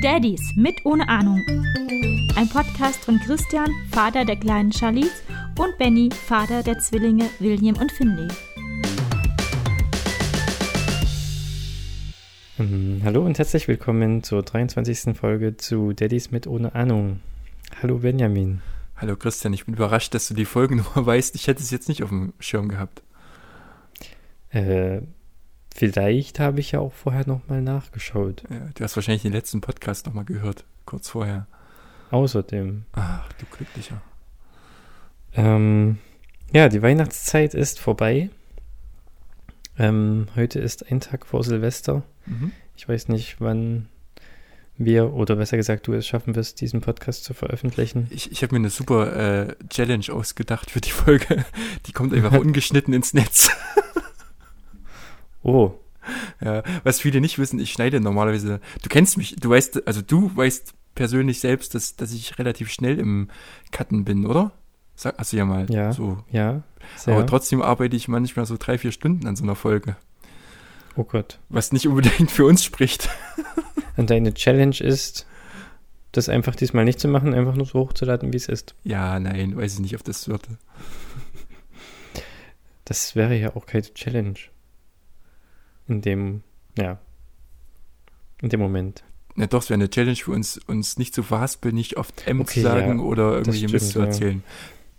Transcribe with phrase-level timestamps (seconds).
[0.00, 1.42] Daddies mit ohne Ahnung.
[2.36, 5.22] Ein Podcast von Christian, Vater der kleinen Charlize,
[5.58, 8.28] und Benny, Vater der Zwillinge William und Finley.
[12.60, 15.16] Ähm, hallo und herzlich willkommen zur 23.
[15.16, 17.18] Folge zu Daddies mit ohne Ahnung.
[17.82, 18.62] Hallo Benjamin.
[18.96, 21.34] Hallo Christian, ich bin überrascht, dass du die Folgennummer weißt.
[21.34, 23.02] Ich hätte es jetzt nicht auf dem Schirm gehabt.
[24.50, 25.02] Äh,
[25.74, 28.42] vielleicht habe ich ja auch vorher nochmal nachgeschaut.
[28.50, 31.46] Ja, du hast wahrscheinlich den letzten Podcast nochmal gehört, kurz vorher.
[32.10, 32.84] Außerdem.
[32.92, 34.00] Ach, du Glücklicher.
[35.34, 35.98] Ähm,
[36.52, 38.30] ja, die Weihnachtszeit ist vorbei.
[39.78, 42.02] Ähm, heute ist ein Tag vor Silvester.
[42.26, 42.52] Mhm.
[42.76, 43.88] Ich weiß nicht, wann
[44.78, 48.06] wir, oder besser gesagt, du es schaffen wirst, diesen Podcast zu veröffentlichen.
[48.10, 51.44] Ich, ich habe mir eine super äh, Challenge ausgedacht für die Folge.
[51.86, 53.50] Die kommt einfach ungeschnitten ins Netz.
[55.42, 55.72] Oh,
[56.40, 58.60] Ja, was viele nicht wissen, ich schneide normalerweise.
[58.82, 62.98] Du kennst mich, du weißt, also du weißt persönlich selbst, dass, dass ich relativ schnell
[62.98, 63.28] im
[63.72, 64.52] Cutten bin, oder?
[64.96, 65.92] Sag, hast du ja mal Ja.
[65.92, 66.18] so.
[66.30, 66.62] ja,
[66.96, 67.14] sehr.
[67.14, 69.96] Aber trotzdem arbeite ich manchmal so drei, vier Stunden an so einer Folge.
[70.96, 71.38] oh Gott.
[71.50, 73.08] Was nicht unbedingt für uns spricht.
[73.96, 75.26] Und deine Challenge ist,
[76.12, 78.74] das einfach diesmal nicht zu machen, einfach nur so hochzuladen, wie es ist.
[78.82, 80.42] Ja, nein, weiß ich nicht, ob das wird.
[82.84, 84.38] Das wäre ja auch keine Challenge.
[85.88, 86.42] In dem,
[86.78, 86.98] ja.
[88.42, 89.02] In dem Moment.
[89.34, 92.40] Na doch, es wäre eine Challenge für uns, uns nicht zu verhaspeln, nicht oft M
[92.40, 94.04] Okay, zu sagen ja, oder irgendwelche stimmt, Mist zu ja.
[94.06, 94.42] erzählen.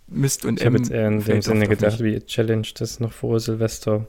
[0.08, 0.82] Mist und Ich habe M.
[0.82, 4.06] jetzt eher in dem Sinne gedacht, wie Challenge, das noch vor Silvester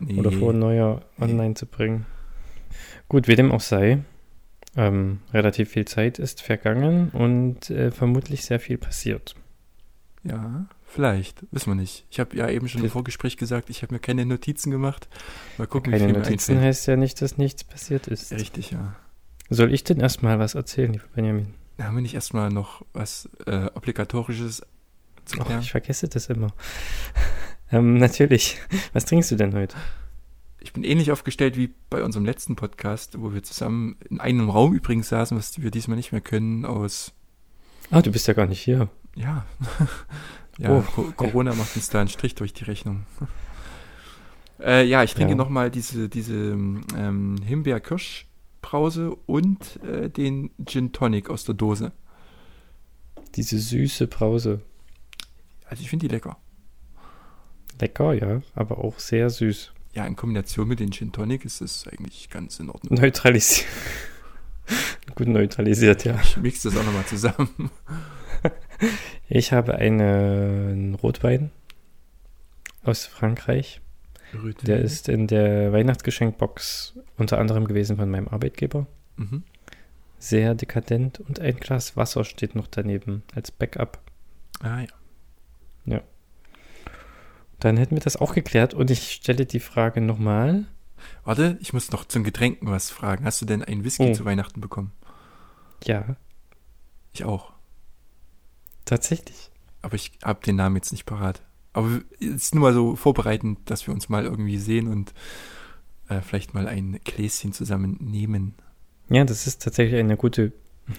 [0.00, 0.18] Nee.
[0.18, 1.24] oder vor Neujahr Nee.
[1.24, 2.06] online zu bringen.
[3.08, 3.98] Gut, wie dem auch sei,
[4.76, 9.34] ähm, relativ viel Zeit ist vergangen und äh, vermutlich sehr viel passiert.
[10.24, 11.44] Ja, vielleicht.
[11.50, 12.06] Wissen wir nicht.
[12.10, 15.08] Ich habe ja eben schon im Vorgespräch gesagt, ich habe mir keine Notizen gemacht.
[15.58, 18.32] Mal gucken, wie Keine viel mir Notizen heißt ja nicht, dass nichts passiert ist.
[18.32, 18.94] Richtig, ja.
[19.50, 21.54] Soll ich denn erstmal was erzählen, lieber Benjamin?
[21.76, 24.62] Da haben wir nicht erstmal noch was äh, Obligatorisches
[25.24, 25.60] zu Och, klären?
[25.60, 26.48] ich vergesse das immer.
[27.72, 28.58] ähm, natürlich.
[28.92, 29.76] Was trinkst du denn heute?
[30.60, 34.72] Ich bin ähnlich aufgestellt wie bei unserem letzten Podcast, wo wir zusammen in einem Raum
[34.74, 37.12] übrigens saßen, was wir diesmal nicht mehr können, aus,
[37.90, 38.88] Ah, du bist ja gar nicht hier.
[39.14, 39.44] ja,
[40.58, 40.80] ja, Oh.
[40.82, 43.06] Co Corona macht uns da einen Strich durch die Rechnung.
[44.60, 45.36] äh, ja, ich trinke Ja.
[45.36, 51.92] nochmal diese, diese ähm, Himbeer-Kirsch-Brause und äh, den Gin Tonic aus der Dose.
[53.34, 54.60] Diese süße Brause.
[55.68, 56.36] Also ich finde die lecker.
[57.80, 59.72] Lecker, ja, aber auch sehr süß.
[59.94, 62.98] Ja, in Kombination mit den Gin Tonic ist es eigentlich ganz in Ordnung.
[63.00, 63.66] Neutralisiert.
[65.14, 66.18] Gut neutralisiert, ja.
[66.22, 67.70] Ich mixe das auch nochmal zusammen.
[69.28, 71.50] Ich habe einen Rotwein
[72.84, 73.80] aus Frankreich.
[74.62, 78.86] Der ist in der Weihnachtsgeschenkbox unter anderem gewesen von meinem Arbeitgeber.
[79.16, 79.44] Mhm.
[80.18, 84.00] Sehr dekadent und ein Glas Wasser steht noch daneben als Backup.
[84.60, 84.88] Ah ja.
[87.60, 90.64] Dann hätten wir das auch geklärt und ich stelle die Frage nochmal.
[91.24, 93.24] Warte, ich muss noch zum Getränken was fragen.
[93.24, 94.12] Hast du denn einen Whisky Oh.
[94.12, 94.92] zu Weihnachten bekommen?
[95.84, 96.16] Ja,
[97.14, 97.53] Ich auch.
[98.84, 99.50] Tatsächlich.
[99.82, 101.42] Aber ich habe den Namen jetzt nicht parat.
[101.72, 105.12] Aber es ist nur mal so vorbereitend, dass wir uns mal irgendwie sehen und
[106.08, 108.54] äh, vielleicht mal ein Gläschen zusammen nehmen.
[109.08, 110.52] Ja, das ist tatsächlich eine gute.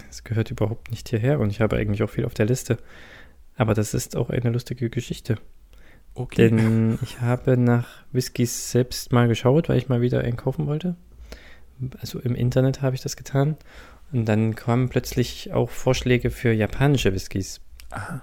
[0.09, 2.78] Es gehört überhaupt nicht hierher und ich habe eigentlich auch viel auf der Liste.
[3.56, 5.38] Aber das ist auch eine lustige Geschichte.
[6.13, 6.50] Okay.
[6.50, 10.95] Denn ich habe nach Whiskys selbst mal geschaut, weil ich mal wieder einen kaufen wollte.
[12.00, 13.57] Also im Internet habe ich das getan.
[14.12, 17.62] Und dann kamen plötzlich auch Vorschläge für japanische Whiskys.
[17.95, 18.22] Aha.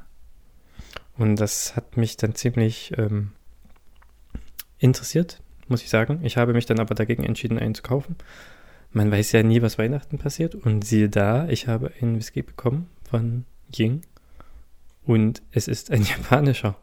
[1.16, 3.32] Und das hat mich dann ziemlich ähm,
[4.78, 6.20] interessiert, muss ich sagen.
[6.22, 8.16] Ich habe mich dann aber dagegen entschieden, einen zu kaufen.
[8.92, 10.54] Man weiß ja nie, was Weihnachten passiert.
[10.54, 13.44] Und siehe da, ich habe einen Whisky bekommen von
[13.74, 14.02] Ying.
[15.04, 16.76] Und es ist ein japanischer.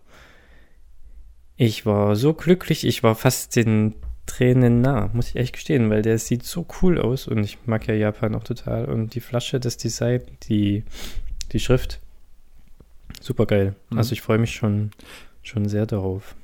[1.56, 3.96] Ich war so glücklich, ich war fast den
[4.26, 7.88] Tränen nah, muss ich echt gestehen, weil der sieht so cool aus und ich mag
[7.88, 8.86] ja Japan auch total.
[8.86, 10.86] Und die Flasche, das Design, die,
[11.52, 12.00] die Schrift,
[13.22, 13.76] super geil.
[13.90, 13.98] Mhm.
[13.98, 14.92] Also ich freue mich schon,
[15.42, 16.36] schon sehr darauf.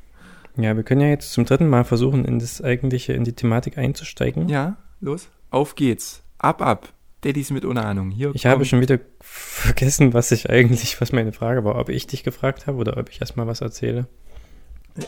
[0.58, 3.78] Ja, wir können ja jetzt zum dritten Mal versuchen, in das eigentliche, in die Thematik
[3.78, 4.48] einzusteigen.
[4.48, 5.30] Ja, los.
[5.50, 6.24] Auf geht's.
[6.38, 6.94] Ab, ab.
[7.26, 8.12] Daddys mit ohne Ahnung.
[8.12, 12.08] Hier Ich habe schon wieder vergessen, was ich eigentlich, was meine Frage war, ob ich
[12.08, 14.08] dich gefragt habe oder ob ich erstmal was erzähle.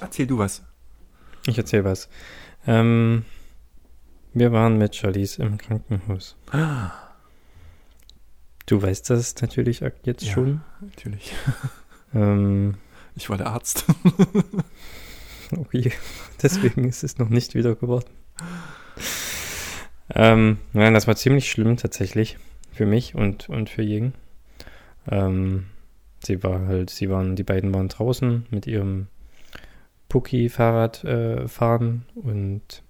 [0.02, 0.64] Erzähl du was.
[1.46, 2.10] Ich erzähle was.
[2.66, 3.24] Ähm,
[4.34, 6.36] wir waren mit Charlize im Krankenhaus.
[8.68, 10.34] Du weißt das natürlich jetzt Ja.
[10.34, 10.62] schon.
[10.82, 11.34] Natürlich.
[12.16, 12.76] Ähm,
[13.16, 13.86] Ich war der Arzt.
[15.52, 15.92] Okay,
[16.42, 18.10] deswegen ist es noch nicht wieder geworden.
[20.14, 22.38] Ähm, nein, das war ziemlich schlimm tatsächlich
[22.72, 24.14] für mich und, und für Ying.
[25.10, 25.66] Ähm,
[26.24, 29.08] sie war halt, sie waren, die beiden waren draußen mit ihrem
[30.10, 32.84] Pucki-Fahrrad äh, fahren und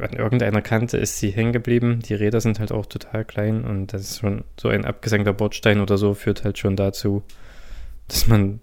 [0.00, 2.00] an irgendeiner Kante ist sie hängen geblieben.
[2.00, 5.80] Die Räder sind halt auch total klein und das ist schon so ein abgesenkter Bordstein
[5.80, 7.22] oder so führt halt schon dazu,
[8.08, 8.60] dass man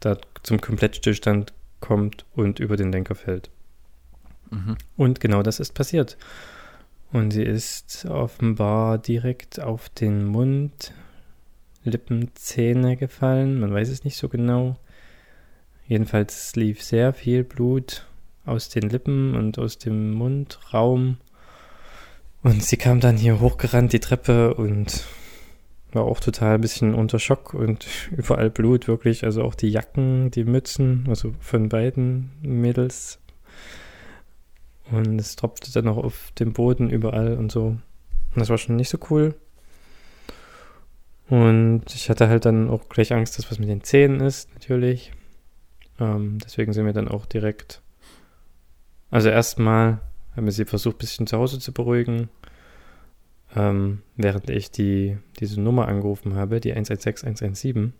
[0.00, 3.50] da zum Komplettstillstand kommt und über den Lenker fällt.
[4.50, 4.76] Mhm.
[4.96, 6.16] Und genau das ist passiert.
[7.12, 10.92] Und sie ist offenbar direkt auf den Mund,
[11.84, 13.60] Lippen, Zähne gefallen.
[13.60, 14.76] Man weiß es nicht so genau.
[15.86, 18.07] Jedenfalls lief sehr viel Blut
[18.48, 21.18] aus den Lippen und aus dem Mundraum.
[22.42, 25.04] Und sie kam dann hier hochgerannt die Treppe und
[25.92, 27.86] war auch total ein bisschen unter Schock und
[28.16, 29.24] überall Blut, wirklich.
[29.24, 33.18] Also auch die Jacken, die Mützen, also von beiden Mädels.
[34.90, 37.66] Und es tropfte dann auch auf dem Boden überall und so.
[37.66, 37.80] Und
[38.36, 39.34] das war schon nicht so cool.
[41.28, 45.12] Und ich hatte halt dann auch gleich Angst, dass was mit den Zähnen ist, natürlich.
[46.00, 47.82] Ähm, deswegen sind wir dann auch direkt.
[49.10, 50.00] Also erstmal
[50.36, 52.28] haben wir sie versucht, ein bisschen zu Hause zu beruhigen.
[53.56, 57.94] Ähm, während ich die, diese Nummer angerufen habe, die 116117,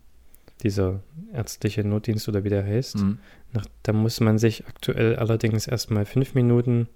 [0.63, 1.01] dieser
[1.33, 3.19] ärztliche Notdienst oder wie der heißt, Mhm.
[3.53, 6.89] nach, da muss man sich aktuell allerdings erstmal fünf Minuten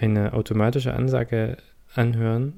[0.00, 1.58] eine automatische Ansage
[1.94, 2.54] anhören,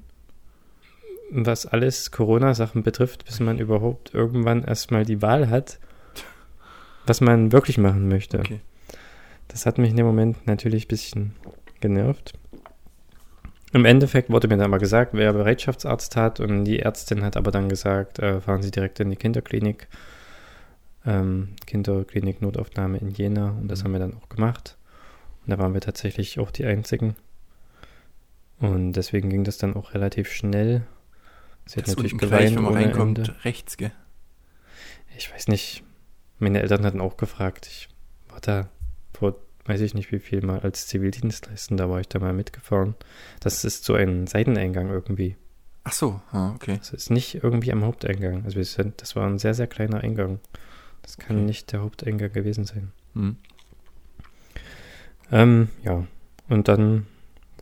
[1.31, 5.79] was alles Corona-Sachen betrifft, bis man überhaupt irgendwann erstmal die Wahl hat,
[7.07, 8.39] was man wirklich machen möchte.
[8.39, 8.61] Okay.
[9.49, 11.35] Das hat mich in dem Moment natürlich ein bisschen
[11.81, 12.33] genervt.
[13.73, 17.51] Im Endeffekt wurde mir dann mal gesagt, wer Bereitschaftsarzt hat und die Ärztin hat aber
[17.51, 19.89] dann gesagt, äh, fahren Sie direkt in die Kinderklinik,
[21.05, 23.85] ähm, Kinderklinik Notaufnahme in Jena und das Mhm.
[23.85, 24.77] haben wir dann auch gemacht.
[25.45, 27.17] Und da waren wir tatsächlich auch die Einzigen.
[28.61, 30.87] Und deswegen ging das dann auch relativ schnell.
[31.67, 33.35] Sie hat Das natürlich unten gleich, geweint wenn man reinkommt, Ende.
[33.45, 33.93] rechts, gell?
[35.19, 35.83] Ich weiß nicht.
[36.39, 37.67] Meine Eltern hatten auch gefragt.
[37.67, 37.89] Ich
[38.29, 38.69] war da
[39.67, 42.95] weiß ich nicht wie viel Mal als Zivildienstleistender war ich da mal mitgefahren.
[43.41, 45.37] Das ist so ein Seiteneingang irgendwie.
[45.85, 46.77] Ach so, ah, okay.
[46.79, 48.45] Das ist nicht irgendwie am Haupteingang.
[48.45, 50.41] Also wir sind, das war ein sehr, sehr kleiner Eingang.
[51.03, 51.45] Das kann Okay.
[51.47, 52.93] nicht der Haupteingang gewesen sein.
[53.15, 53.37] Mhm.
[55.31, 56.07] Ähm, ja.
[56.49, 57.07] Und dann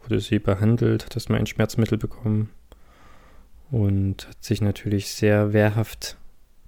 [0.03, 2.51] wurde sie behandelt, hat erstmal ein Schmerzmittel bekommen
[3.71, 6.17] und hat sich natürlich sehr wehrhaft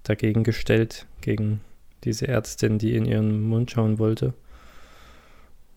[0.03, 1.61] dagegen gestellt, gegen
[2.03, 4.33] diese Ärztin, die in ihren Mund schauen wollte.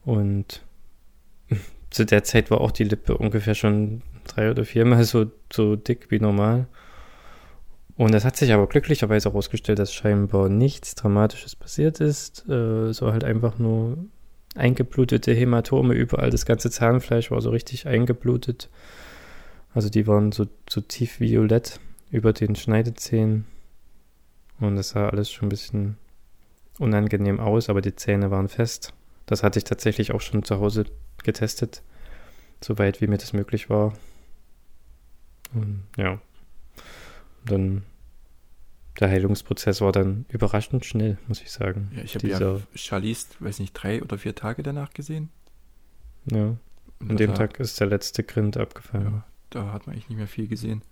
[0.09, 0.63] Und
[1.91, 6.11] zu der Zeit war auch die Lippe ungefähr schon drei oder viermal so, so dick
[6.11, 6.67] wie normal.
[7.95, 12.49] Und es hat sich aber glücklicherweise herausgestellt, dass scheinbar nichts Dramatisches passiert ist.
[12.49, 13.99] Äh, so halt einfach nur
[14.55, 16.31] eingeblutete Hämatome überall.
[16.31, 18.71] Das ganze Zahnfleisch war so richtig eingeblutet.
[19.75, 23.45] Also die waren so, so tief violett über den Schneidezähnen.
[24.59, 25.99] Und das sah alles schon ein bisschen
[26.79, 28.95] unangenehm aus, aber die Zähne waren fest.
[29.29, 30.87] Das hatte ich tatsächlich auch schon zu Hause
[31.23, 31.83] getestet,
[32.65, 33.93] soweit wie mir das möglich war.
[35.53, 36.19] Und ja,
[37.45, 37.83] dann
[38.99, 41.91] der Heilungsprozess war dann überraschend schnell, muss ich sagen.
[41.95, 45.29] Ja, ich habe ja Charlize, weiß nicht, drei oder vier Tage danach gesehen.
[46.25, 46.57] Ja,
[46.99, 49.13] Und an dem Tag ist der letzte Grind abgefallen.
[49.13, 50.83] Ja, da hat man eigentlich nicht mehr viel gesehen.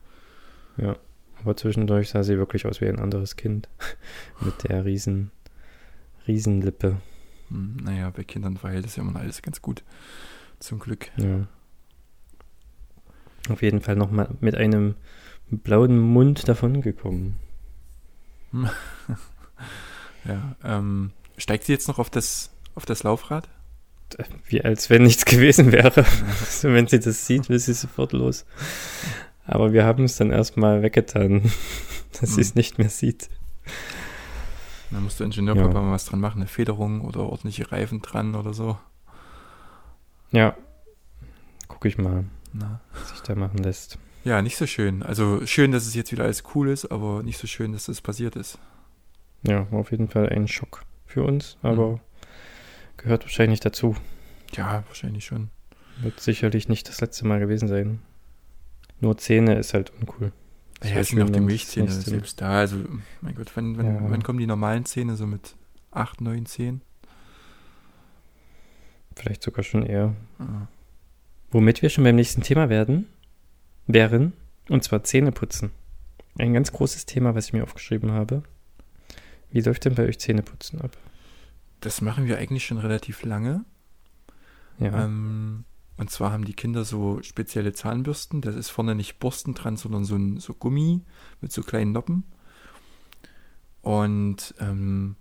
[0.76, 3.70] Aber zwischendurch sah sie wirklich aus wie ein anderes Kind.
[4.40, 5.30] Mit der riesen,
[6.28, 6.99] riesen Lippe.
[7.50, 9.82] Hm, naja, bei Kindern verhält es ja immer alles ganz gut.
[10.58, 11.10] Zum Glück.
[11.16, 11.46] Ja.
[13.48, 14.94] Auf jeden Fall nochmal mit einem
[15.50, 17.36] blauen Mund davongekommen.
[20.24, 23.48] Ja, ähm, steigt sie jetzt noch auf das, auf das Laufrad?
[24.48, 26.04] Wie als wenn nichts gewesen wäre.
[26.40, 28.44] also wenn sie das sieht, will sie sofort los.
[29.44, 31.42] Aber wir haben es dann erstmal weggetan,
[32.20, 32.54] dass sie es Hm.
[32.56, 33.30] nicht mehr sieht.
[34.90, 35.80] Da musst du Ingenieurpapa Ja.
[35.82, 38.78] mal was dran machen, eine Federung oder ordentliche Reifen dran oder so.
[40.32, 40.56] Ja.
[41.68, 42.80] Guck ich mal, Na.
[42.92, 43.98] was sich da machen lässt.
[44.24, 45.02] Ja, nicht so schön.
[45.02, 48.00] Also schön, dass es jetzt wieder alles cool ist, aber nicht so schön, dass das
[48.00, 48.58] passiert ist.
[49.42, 52.00] Ja, war auf jeden Fall ein Schock für uns, aber Mhm.
[52.96, 53.96] gehört wahrscheinlich dazu.
[54.52, 55.50] Ja, wahrscheinlich schon.
[56.00, 58.02] Wird sicherlich nicht das letzte Mal gewesen sein.
[59.00, 60.32] Nur Zähne ist halt uncool.
[60.80, 62.59] Es Ja, es sind auch die Milchzähne das selbst da.
[62.59, 62.76] Also,
[63.23, 64.11] mein Gott, wann, wann, Ja.
[64.11, 65.16] wann kommen die normalen Zähne?
[65.16, 65.54] So mit
[65.90, 66.83] 8, 9, 10?
[69.14, 70.14] Vielleicht sogar schon eher.
[70.38, 70.66] Ah.
[71.50, 73.06] Womit wir schon beim nächsten Thema werden,
[73.87, 74.35] wären,
[74.68, 75.71] und zwar Zähneputzen.
[76.38, 78.42] Ein ganz großes Thema, was ich mir aufgeschrieben habe.
[79.50, 80.97] Wie läuft denn bei euch Zähneputzen ab?
[81.80, 83.64] Das machen wir eigentlich schon relativ lange.
[84.78, 85.04] Ja.
[85.04, 85.64] Ähm,
[85.98, 88.42] und zwar haben die Kinder so spezielle Zahnbürsten.
[88.42, 91.02] Das ist vorne nicht Borsten dran, sondern so ein so Gummi
[91.40, 92.24] mit so kleinen Noppen.
[93.80, 95.16] Und ähm,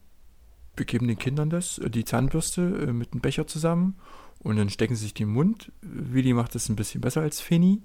[0.75, 3.95] wir geben den Kindern das, äh, die Zahnbürste äh, mit einem Becher zusammen.
[4.39, 5.71] Und dann stecken sie sich den Mund.
[5.81, 7.81] Willi macht das ein bisschen besser als Finny.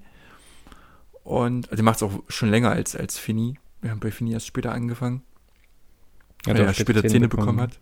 [1.23, 3.57] Und also macht es auch schon länger als, als Finny.
[3.81, 5.23] Wir haben bei Finny erst später angefangen.
[6.45, 7.61] Ja, weil er später Zähne bekommen bekommen.
[7.61, 7.79] hat.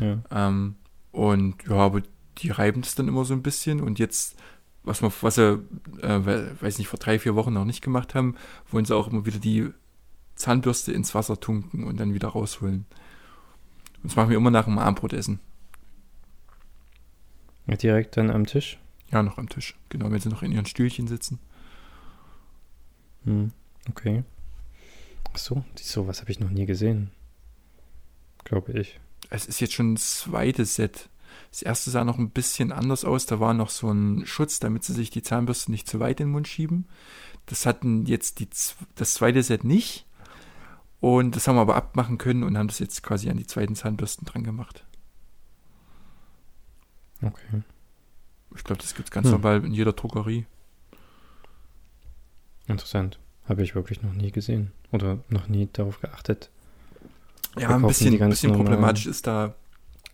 [0.00, 0.48] ja.
[0.48, 0.76] Ähm,
[1.12, 2.02] und ja, aber
[2.38, 3.80] die reiben das dann immer so ein bisschen.
[3.80, 4.36] Und jetzt,
[4.82, 5.60] was wir, was sie,
[6.02, 8.36] äh, we- weiß nicht, vor drei, vier Wochen noch nicht gemacht haben,
[8.70, 9.68] wollen sie auch immer wieder die
[10.36, 12.86] Zahnbürste ins Wasser tunken und dann wieder rausholen.
[14.02, 15.40] Und das machen wir immer nach dem Abendbrotessen.
[17.66, 18.78] Ja, Direkt dann am Tisch.
[19.12, 19.76] Ja, noch am Tisch.
[19.88, 21.38] Genau, wenn sie noch in ihren Stühlchen sitzen.
[23.24, 23.52] Hm.
[23.88, 24.24] Okay.
[25.32, 27.10] Ach so, sowas habe ich noch nie gesehen.
[28.44, 28.98] Glaube ich.
[29.28, 31.08] Es ist jetzt schon das zweite Set.
[31.50, 33.26] Das erste sah noch ein bisschen anders aus.
[33.26, 36.28] Da war noch so ein Schutz, damit sie sich die Zahnbürste nicht zu weit in
[36.28, 36.86] den Mund schieben.
[37.46, 38.48] Das hatten jetzt die,
[38.94, 40.06] das zweite Set nicht.
[41.00, 43.74] Und das haben wir aber abmachen können und haben das jetzt quasi an die zweiten
[43.74, 44.84] Zahnbürsten dran gemacht.
[47.22, 47.62] Okay.
[48.54, 49.32] Ich glaube, das gibt es ganz Hm.
[49.32, 50.46] normal in jeder Drogerie.
[52.66, 53.18] Interessant.
[53.48, 54.72] Habe ich wirklich noch nie gesehen.
[54.92, 56.50] Oder noch nie darauf geachtet.
[57.58, 59.54] Ja, ein bisschen, ganz bisschen problematisch ist da,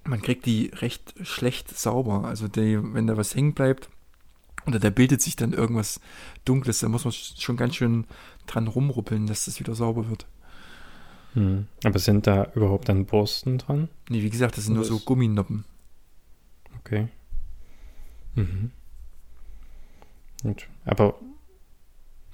[0.06, 2.24] man kriegt die recht schlecht sauber.
[2.24, 3.88] Also die, wenn da was hängen bleibt
[4.66, 6.00] oder da bildet sich dann irgendwas
[6.44, 8.04] Dunkles, da muss man schon ganz schön
[8.46, 10.26] dran rumruppeln, dass das wieder sauber wird.
[11.34, 11.66] Hm.
[11.84, 13.88] Aber sind da überhaupt dann Borsten dran?
[14.08, 15.64] Nee, wie gesagt, das sind nur Das- so Gumminoppen.
[16.80, 17.08] Okay.
[18.34, 18.70] Mhm.
[20.42, 20.68] Gut.
[20.84, 21.18] Aber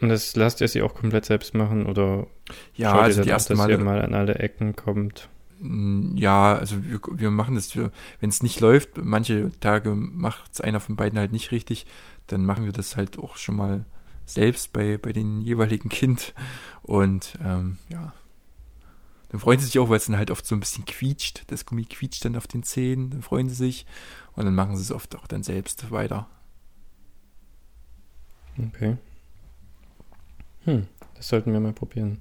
[0.00, 2.26] und das lasst ihr sie auch komplett selbst machen oder
[2.74, 5.28] Ja, also die auch, ersten dass ihr mal an alle Ecken kommt?
[5.62, 10.60] Mm, Ja, also wir, wir machen das, wenn es nicht läuft, manche Tage macht es
[10.60, 11.86] einer von beiden halt nicht richtig,
[12.26, 13.84] dann machen wir das halt auch schon mal
[14.26, 16.34] selbst bei, bei den jeweiligen Kind.
[16.82, 18.12] Und ähm, ja,
[19.30, 21.44] dann freuen sie sich auch, weil es dann halt oft so ein bisschen quietscht.
[21.48, 23.86] Das Gummi quietscht dann auf den Zähnen, dann freuen sie sich
[24.34, 26.28] und dann machen sie es oft auch dann selbst weiter.
[28.68, 28.96] Okay.
[30.64, 32.20] Hm, das sollten wir mal probieren.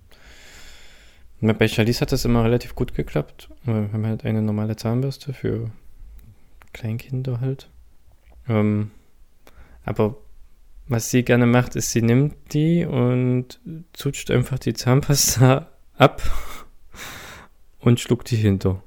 [1.41, 3.49] Bei Charlize hat das immer relativ gut geklappt.
[3.63, 5.71] Wir haben halt eine normale Zahnbürste für
[6.73, 7.69] Kleinkinder halt.
[8.47, 8.91] Ähm,
[9.83, 10.17] aber
[10.87, 13.59] was sie gerne macht, ist, sie nimmt die und
[13.93, 15.67] zutscht einfach die Zahnpasta
[15.97, 16.21] ab
[17.79, 18.83] und schluckt die hinter.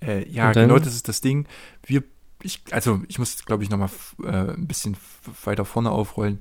[0.00, 1.46] Äh, ja, Und dann- genau das ist das Ding.
[1.84, 2.02] Wir,
[2.42, 3.90] ich, also ich muss, glaube ich, nochmal
[4.24, 4.96] äh, ein bisschen
[5.44, 6.40] weiter vorne aufrollen.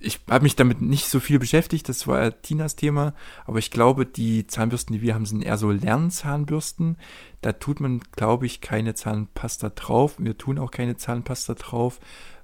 [0.00, 3.14] Ich habe mich damit nicht so viel beschäftigt, das war Tinas Thema,
[3.46, 6.96] aber ich glaube, die Zahnbürsten, die wir haben, sind eher so Lernzahnbürsten.
[7.40, 10.14] Da tut man, glaube ich, keine Zahnpasta drauf.
[10.18, 11.98] Wir tun auch keine Zahnpasta drauf,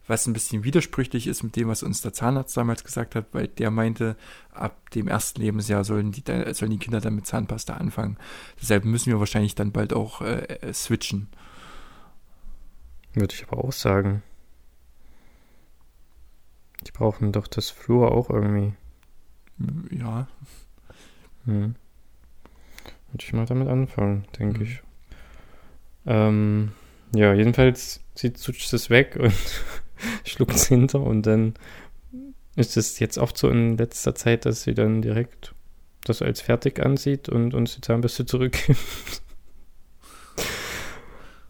[0.07, 3.49] was ein bisschen widersprüchlich ist mit dem, was uns der Zahnarzt damals gesagt hat, weil
[3.49, 4.17] der meinte,
[4.53, 8.19] ab dem ersten Lebensjahr sollen die, sollen die Kinder dann mit Zahnpasta anfangen.
[8.61, 11.29] Deshalb müssen wir wahrscheinlich dann bald auch äh, äh, switchen.
[13.15, 14.23] Würde ich aber auch sagen.
[16.87, 18.73] Die brauchen doch das Flur auch irgendwie.
[19.91, 20.27] Ja,
[21.47, 21.75] Hm.
[23.13, 24.65] Würde ich mal damit anfangen, denke Mhm.
[24.65, 24.83] ich.
[26.07, 26.73] Ähm,
[27.15, 29.35] ja, jedenfalls, sie zutscht es weg und
[30.25, 31.55] schluckt es hinter und dann
[32.57, 35.55] ist es jetzt oft so in letzter Zeit, dass sie dann direkt
[36.05, 38.79] das als fertig ansieht und uns die Zahnbürste zurückgibt.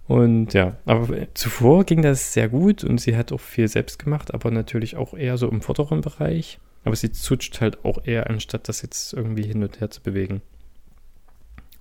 [0.06, 4.34] Und ja, aber zuvor ging das sehr gut und sie hat auch viel selbst gemacht,
[4.34, 6.58] aber natürlich auch eher so im vorderen Bereich.
[6.84, 10.42] Aber sie zutscht halt auch eher, anstatt das jetzt irgendwie hin und her zu bewegen.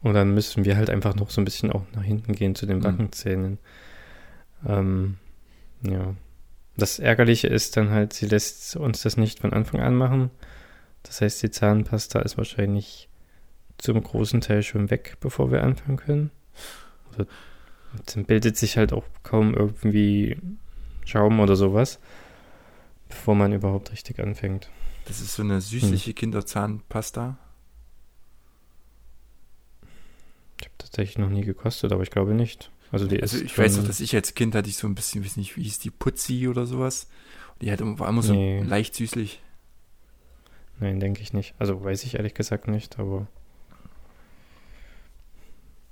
[0.01, 2.65] Und dann müssen wir halt einfach noch so ein bisschen auch nach hinten gehen zu
[2.65, 2.84] den Mhm.
[2.84, 3.58] Backenzähnen.
[4.65, 5.18] Ähm,
[5.82, 6.15] ja.
[6.77, 10.32] Das Ärgerliche ist dann halt, sie lässt uns das nicht von Anfang an machen.
[11.03, 13.10] Das heißt, die Zahnpasta ist wahrscheinlich
[13.77, 16.32] zum großen Teil schon weg, bevor wir anfangen können.
[17.13, 17.27] Oder
[18.14, 20.38] dann bildet sich halt auch kaum irgendwie
[21.06, 22.00] Schaum oder sowas,
[23.10, 24.70] bevor man überhaupt richtig anfängt.
[25.06, 27.38] das ist so eine süßliche Kinderzahnpasta.
[30.60, 32.72] Ich habe tatsächlich noch nie gekostet, aber ich glaube nicht.
[32.92, 35.26] Also die Also ich weiß noch, dass ich als Kind hatte ich so ein bisschen,
[35.26, 37.08] weiß nicht, wie hieß die, Putzi oder sowas.
[37.62, 38.62] Die hat, immer- war immer so Nee.
[38.62, 39.42] leicht süßlich.
[40.80, 41.54] Nein, denke ich nicht.
[41.60, 43.28] Also weiß ich ehrlich gesagt nicht, aber.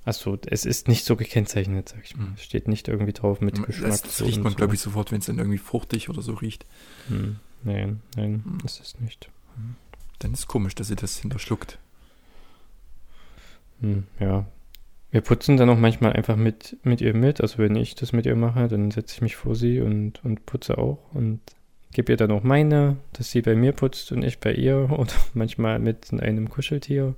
[0.04, 2.28] Achso, es ist nicht so gekennzeichnet, sag ich mal.
[2.36, 3.90] Es steht nicht irgendwie drauf mit Geschmack.
[3.90, 6.66] Das, das riecht man, glaube ich, sofort, wenn es dann irgendwie fruchtig oder so riecht.
[7.08, 7.38] Hm.
[7.64, 8.58] Nein, nein, Hm.
[8.66, 9.30] ist es nicht.
[10.20, 11.78] Dann ist komisch, dass sie das hinterschluckt.
[13.82, 14.46] Hm, ja.
[15.12, 17.42] Wir putzen dann auch manchmal einfach mit, mit ihr mit.
[17.42, 20.46] Also wenn ich das mit ihr mache, dann setze ich mich vor sie und, und
[20.46, 21.42] putze auch und
[21.92, 25.14] gebe ihr dann auch meine, dass sie bei mir putzt und ich bei ihr oder
[25.34, 27.14] manchmal mit einem Kuscheltier,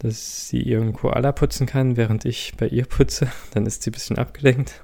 [0.00, 3.30] dass sie ihren Koala putzen kann, während ich bei ihr putze.
[3.54, 4.82] Dann ist sie ein bisschen abgelenkt.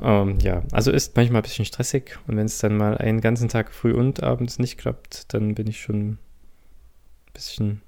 [0.00, 3.48] Ähm, ja, also ist manchmal ein bisschen stressig und wenn es dann mal einen ganzen
[3.48, 6.18] Tag früh und abends nicht klappt, dann bin ich schon ein
[7.32, 7.80] bisschen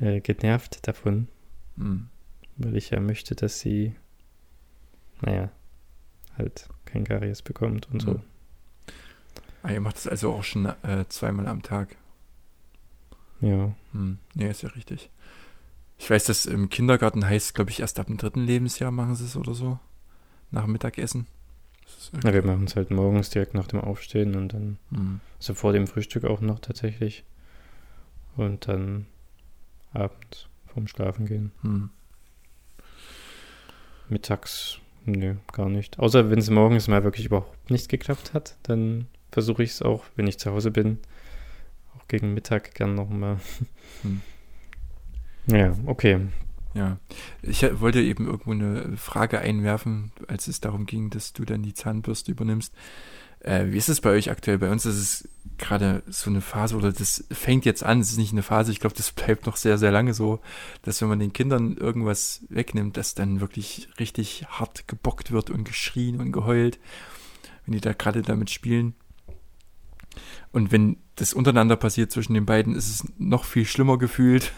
[0.00, 1.28] äh, genervt davon,
[1.78, 2.08] Hm.
[2.58, 3.94] weil ich ja möchte, dass sie,
[5.22, 5.50] naja,
[6.36, 8.10] halt kein Karies bekommt und so.
[8.12, 8.22] Mhm.
[9.62, 11.96] Ah, ihr macht es also auch schon äh, zweimal am Tag.
[13.40, 13.74] Ja.
[13.92, 14.18] Hm.
[14.34, 15.10] Nee, ist ja richtig.
[15.98, 19.24] Ich weiß, dass im Kindergarten heißt, glaube ich, erst ab dem dritten Lebensjahr machen sie
[19.24, 19.78] es oder so.
[20.50, 21.26] Nach dem Mittagessen.
[22.22, 25.20] Na, wir machen es halt morgens direkt nach dem Aufstehen und dann Hm.
[25.38, 27.24] so vor dem Frühstück auch noch tatsächlich.
[28.36, 29.06] Und dann
[29.92, 31.52] abends vorm Schlafen gehen.
[31.62, 31.90] Hm.
[34.08, 35.98] Mittags, nö, gar nicht.
[35.98, 40.04] Außer wenn es morgens mal wirklich überhaupt nicht geklappt hat, dann versuche ich es auch,
[40.16, 40.98] wenn ich zu Hause bin,
[42.08, 43.38] gegen Mittag gern nochmal.
[44.02, 44.20] Hm.
[45.46, 46.20] Ja, okay.
[46.74, 46.98] Ja,
[47.40, 51.72] ich wollte eben irgendwo eine Frage einwerfen, als es darum ging, dass du dann die
[51.72, 52.74] Zahnbürste übernimmst.
[53.40, 54.58] Äh, wie ist es bei euch aktuell?
[54.58, 58.18] Bei uns ist es gerade so eine Phase, oder das fängt jetzt an, es ist
[58.18, 60.40] nicht eine Phase, ich glaube, das bleibt noch sehr, sehr lange so,
[60.82, 65.64] dass wenn man den Kindern irgendwas wegnimmt, dass dann wirklich richtig hart gebockt wird und
[65.64, 66.78] geschrien und geheult,
[67.64, 68.94] wenn die da gerade damit spielen.
[70.52, 74.52] Und wenn das untereinander passiert zwischen den beiden, ist es noch viel schlimmer gefühlt.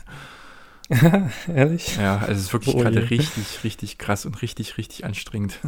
[1.55, 1.97] Ehrlich?
[1.97, 2.85] Ja, also es ist wirklich Oh je.
[2.85, 5.61] gerade richtig, richtig krass und richtig, richtig anstrengend.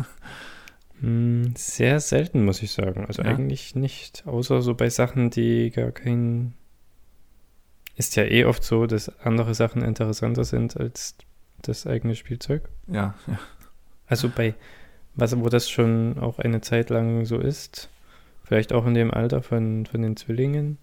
[1.01, 3.05] Hm, Sehr selten, muss ich sagen.
[3.07, 3.29] Also Ja.
[3.29, 6.55] eigentlich nicht, außer so bei Sachen, die gar kein.
[7.97, 11.17] Ist ja eh oft so, dass andere Sachen interessanter sind als
[11.63, 12.69] das eigene Spielzeug.
[12.87, 13.39] Ja, ja.
[14.07, 14.55] Also bei,
[15.15, 17.91] was, wo das schon auch eine Zeit lang so ist,
[18.51, 20.79] vielleicht auch in dem Alter von, von den Zwillingen,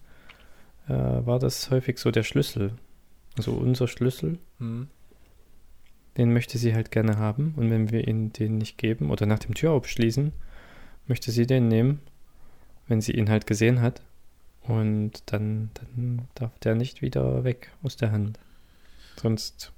[0.88, 2.72] äh, war das häufig so der Schlüssel.
[3.38, 4.88] Also unser Schlüssel, Hm.
[6.16, 7.56] den möchte sie halt gerne haben.
[7.58, 10.32] Und wenn wir ihn den nicht geben oder nach dem Türaufschließen,
[11.08, 12.00] möchte sie den nehmen,
[12.88, 14.02] wenn sie ihn halt gesehen hat.
[14.62, 18.40] Und dann, dann darf der nicht wieder weg aus der Hand.
[19.18, 19.74] Sonst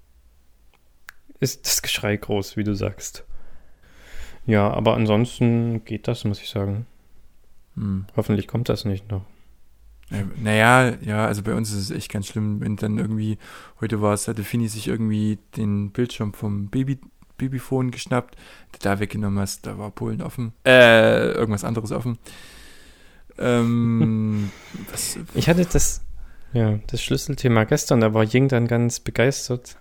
[1.40, 3.26] ist das Geschrei groß, wie du sagst.
[4.46, 6.86] Ja, aber ansonsten geht das, muss ich sagen.
[7.80, 8.06] Hm.
[8.16, 9.26] Hoffentlich kommt das nicht noch.
[10.12, 13.38] Äh, Naja, ja, also bei uns ist es echt ganz schlimm, wenn dann irgendwie,
[13.80, 17.00] heute war es, hatte Fini sich irgendwie den Bildschirm vom Baby,
[17.38, 18.36] Babyphone geschnappt,
[18.82, 22.18] da weggenommen hast, da war Polen offen, äh, irgendwas anderes offen.
[23.38, 24.52] Ähm,
[24.92, 26.02] was, Ich hatte das,
[26.52, 29.78] ja, das Schlüsselthema gestern, da war Ying dann ganz begeistert,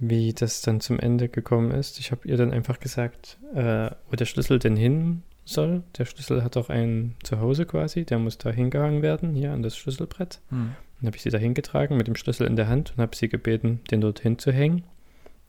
[0.00, 2.00] wie das dann zum Ende gekommen ist.
[2.00, 5.82] Ich habe ihr dann einfach gesagt, äh, wo der Schlüssel denn hin soll.
[5.98, 9.62] Der Schlüssel hat auch einen zu Hause quasi, der muss da hingehangen werden, hier an
[9.62, 10.40] das Schlüsselbrett.
[10.50, 13.14] hm, Dann habe ich sie da hingetragen mit dem Schlüssel in der Hand und habe
[13.16, 14.84] sie gebeten, den dort hinzuhängen.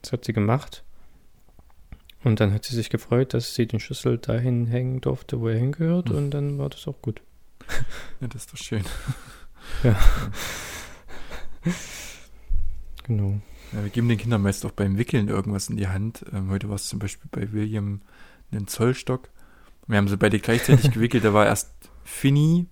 [0.02, 0.84] Das hat sie gemacht.
[2.24, 5.58] Und dann hat sie sich gefreut, dass sie den Schlüssel dahin hängen durfte, wo er
[5.58, 6.08] hingehört.
[6.10, 6.16] Hm.
[6.16, 7.20] Und dann war das auch gut.
[8.20, 8.84] ja, das ist doch schön.
[13.04, 13.40] Genau.
[13.72, 16.24] Ja, wir geben den Kindern meist auch beim Wickeln irgendwas in die Hand.
[16.32, 18.02] Ähm, heute war es zum Beispiel bei William
[18.50, 19.30] einen Zollstock.
[19.86, 21.24] Wir haben sie beide gleichzeitig gewickelt.
[21.24, 21.70] Da war erst
[22.04, 22.66] Finny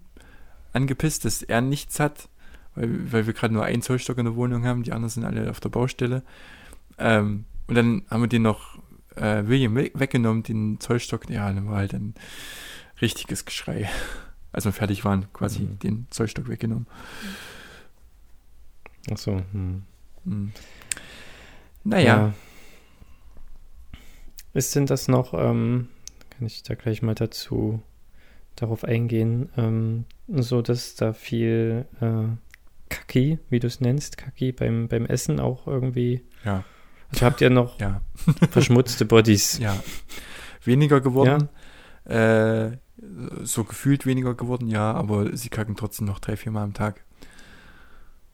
[0.72, 2.28] angepisst, dass er nichts hat,
[2.74, 4.82] weil, weil wir gerade nur einen Zollstock in der Wohnung haben.
[4.82, 6.22] Die anderen sind alle auf der Baustelle.
[6.98, 8.78] Ähm, und dann haben wir den noch
[9.16, 11.28] äh, William we weggenommen, den Zollstock.
[11.30, 12.14] Ja, dann war halt ein
[13.00, 13.88] richtiges Geschrei.
[14.52, 15.78] Als wir fertig waren, quasi Mhm.
[15.78, 16.86] den Zollstock weggenommen.
[19.10, 19.42] Achso.
[19.52, 19.82] Hm.
[20.24, 20.52] Hm.
[21.84, 22.34] Naja.
[24.52, 25.88] Ist denn das noch, ähm,
[26.40, 27.82] kann ich da gleich mal dazu
[28.56, 32.28] darauf eingehen, ähm, so dass da viel äh,
[32.88, 36.24] Kaki, wie du es nennst, Kaki beim, beim Essen auch irgendwie.
[36.42, 36.64] Ja.
[37.10, 38.00] Also habt ihr noch Ja.
[38.50, 39.58] verschmutzte Bodies?
[39.58, 39.78] ja,
[40.64, 41.50] weniger geworden.
[42.04, 42.78] Äh,
[43.42, 47.04] so gefühlt weniger geworden, ja, aber sie kacken trotzdem noch drei, vier Mal am Tag.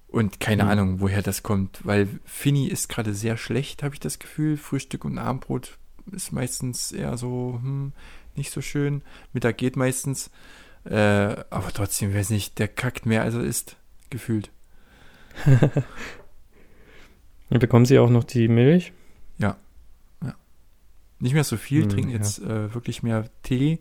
[0.07, 0.69] Und keine Mhm.
[0.71, 4.57] Ahnung, woher das kommt, weil Finny ist gerade sehr schlecht, habe ich das Gefühl.
[4.57, 5.79] Frühstück und Abendbrot
[6.13, 7.93] ist meistens eher so, hm,
[8.35, 9.03] nicht so schön.
[9.33, 10.31] Mittag geht meistens.
[10.85, 10.95] Äh,
[11.51, 13.77] aber trotzdem, weiß nicht, der kackt mehr als er isst,
[14.11, 14.51] gefühlt.
[17.51, 18.93] Und bekommen sie auch noch die Milch?
[21.19, 22.17] Nicht mehr so viel, Hm, trinken ja.
[22.17, 23.79] jetzt äh, wirklich mehr Tee.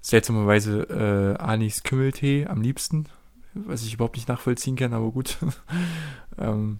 [0.00, 3.06] Seltsamerweise äh, Anis Kümmeltee am liebsten,
[3.54, 5.38] was ich überhaupt nicht nachvollziehen kann, aber gut.
[6.38, 6.78] ähm,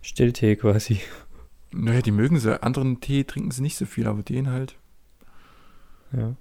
[0.00, 1.00] Stilltee quasi.
[1.72, 2.62] Naja, die mögen sie.
[2.62, 4.76] Anderen Tee trinken sie nicht so viel, aber den halt.
[6.12, 6.34] Ja.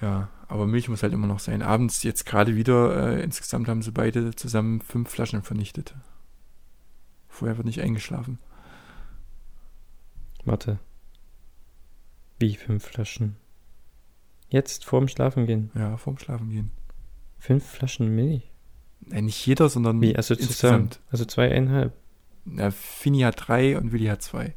[0.00, 1.62] Ja, aber Milch muss halt immer noch sein.
[1.62, 5.94] Abends jetzt gerade wieder, äh, insgesamt haben sie beide zusammen fünf Flaschen vernichtet.
[7.28, 8.38] Vorher wird nicht eingeschlafen.
[10.44, 10.78] Warte.
[12.38, 13.36] Wie fünf Flaschen?
[14.48, 15.70] Jetzt vorm Schlafengehen.
[15.74, 16.70] Ja, vorm Schlafen gehen.
[17.38, 18.50] Fünf Flaschen Milch.
[19.00, 20.16] Nein, nicht jeder, sondern Wie?
[20.16, 20.48] Also zusammen.
[20.84, 21.00] insgesamt.
[21.10, 21.94] Also zweieinhalb.
[22.46, 24.54] Ja, Fini hat drei und Willi hat zwei.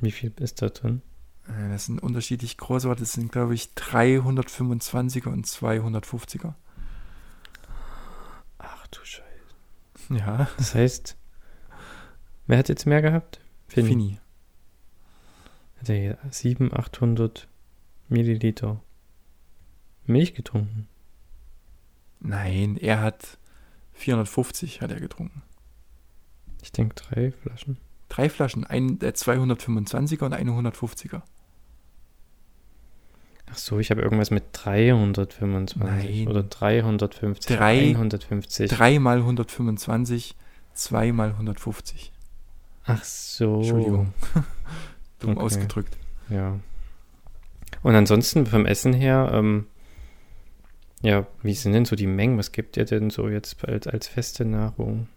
[0.00, 1.02] Wie viel ist da drin?
[1.48, 6.54] Äh, Das sind unterschiedlich groß, aber das sind, glaube ich, 325er und 250er.
[8.58, 9.24] Ach du Scheiße.
[10.10, 11.16] Ja, Das heißt,
[12.46, 13.40] wer hat jetzt mehr gehabt?
[13.68, 13.86] Finn.
[13.86, 14.18] Fini.
[15.80, 17.48] Hat er hier 700, 800
[18.08, 18.82] Milliliter
[20.06, 20.88] Milch getrunken?
[22.20, 23.38] Nein, er hat
[23.94, 25.42] 450 hat er getrunken.
[26.64, 27.76] Ich denke drei Flaschen.
[28.08, 31.20] Drei Flaschen, ein der 225er und eine 150er.
[33.50, 35.76] Ach so, ich habe irgendwas mit 325
[36.24, 36.28] Nein.
[36.28, 37.54] oder 350.
[37.56, 38.70] Drei- 150.
[38.70, 40.36] Drei mal 125,
[40.72, 42.12] zwei mal 150.
[42.86, 43.56] Ach so.
[43.58, 44.14] Entschuldigung.
[45.18, 45.40] Dumm Okay.
[45.40, 45.96] ausgedrückt.
[46.30, 46.58] Ja.
[47.82, 49.66] Und ansonsten vom Essen her, ähm,
[51.02, 52.38] ja, wie sind denn so die Mengen?
[52.38, 55.08] Was gibt ihr denn so jetzt als, als feste Nahrung?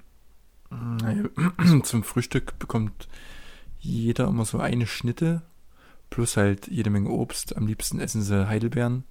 [0.69, 1.23] Naja,
[1.83, 3.07] Zum Frühstück bekommt
[3.79, 5.41] jeder immer so eine Schnitte
[6.09, 7.55] plus halt jede Menge Obst.
[7.57, 9.03] Am liebsten essen sie Heidelbeeren,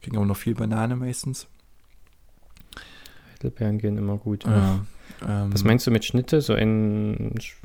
[0.00, 1.48] kriegen aber noch viel Banane meistens.
[3.34, 4.44] Heidelbeeren gehen immer gut.
[4.44, 4.84] Ja,
[5.26, 6.40] ähm, Was meinst du mit Schnitte?
[6.40, 7.56] So ein Sch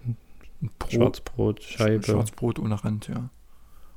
[0.79, 2.03] Brot, Schwarzbrot, Scheibe.
[2.03, 3.29] Schwarzbrot ohne Rand, ja.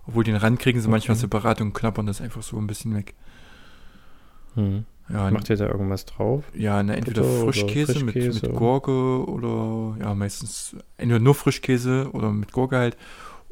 [0.07, 1.23] Obwohl den Rand kriegen sie manchmal Okay.
[1.23, 3.15] separat und knabbern das einfach so ein bisschen weg.
[4.55, 4.85] Hm.
[5.13, 6.45] Ja, Macht ihr da irgendwas drauf?
[6.55, 8.47] ja ne, entweder oder Frischkäse, mit, Frischkäse?
[8.49, 12.97] mit Gurke oder ja, meistens entweder nur Frischkäse oder mit Gurke halt.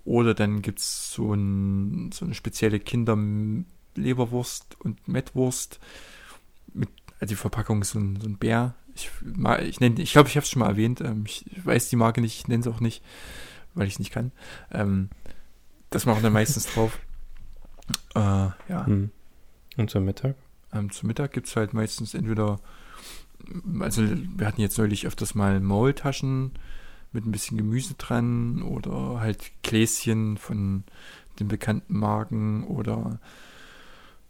[0.04, 5.80] Oder dann gibt es so, ein, so eine spezielle Kinderleberwurst und Mettwurst.
[6.72, 6.88] Mit,
[7.20, 8.74] also die Verpackung ist so ein, so ein Bär.
[8.94, 11.00] Ich, ma- ich, nenn- ich glaube, ich habe es schon mal erwähnt.
[11.00, 13.04] Ähm, ich weiß die Marke nicht, ich nenne es auch nicht,
[13.74, 14.32] weil ich es nicht kann.
[14.72, 15.10] Ähm,
[15.90, 16.98] das machen wir meistens drauf.
[18.14, 18.84] Äh, ja.
[18.86, 19.10] Hm.
[19.78, 20.34] Und zum Mittag?
[20.72, 22.60] Ähm, zum Mittag gibt es halt meistens entweder,
[23.80, 26.52] also wir hatten jetzt neulich öfters mal Maultaschen
[27.12, 30.84] mit ein bisschen Gemüse dran oder halt Gläschen von
[31.40, 33.18] den bekannten Marken oder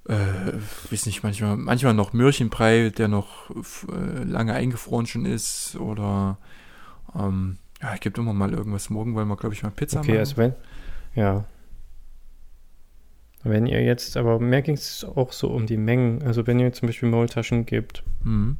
[0.09, 0.53] äh,
[0.90, 6.38] weiß nicht, manchmal, manchmal noch Möhrchenbrei, der noch äh, lange eingefroren schon ist oder
[7.14, 8.90] ähm, ja, es gibt immer mal irgendwas.
[8.90, 10.18] Morgen wollen wir, glaube ich, mal Pizza Okay, machen.
[10.20, 10.55] also wenn,
[11.14, 11.44] ja.
[13.49, 16.23] Wenn ihr jetzt, aber mehr ging es auch so um die Mengen.
[16.23, 18.57] Also wenn ihr zum Beispiel Maultaschen gebt, Mhm.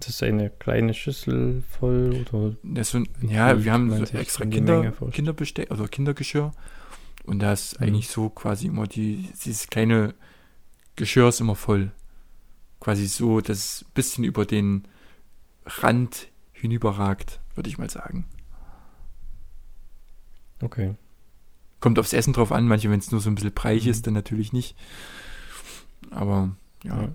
[0.00, 4.92] das ist eine kleine Schüssel voll oder Das sind, ja, wir haben so extra Kinder?
[5.10, 6.52] Kinderbesteck, also Kindergeschirr.
[7.24, 7.86] Und da ist Mhm.
[7.86, 10.14] eigentlich so quasi immer die, dieses kleine
[10.96, 11.90] Geschirr ist immer voll.
[12.80, 14.84] Quasi so, dass es ein bisschen über den
[15.66, 18.26] Rand hinüberragt, würde ich mal sagen.
[20.62, 20.94] okay.
[21.84, 23.90] Kommt aufs Essen drauf an, manche, wenn es nur so ein bisschen breich Mhm.
[23.90, 24.74] ist, dann natürlich nicht.
[26.10, 27.14] Aber ja, Ja.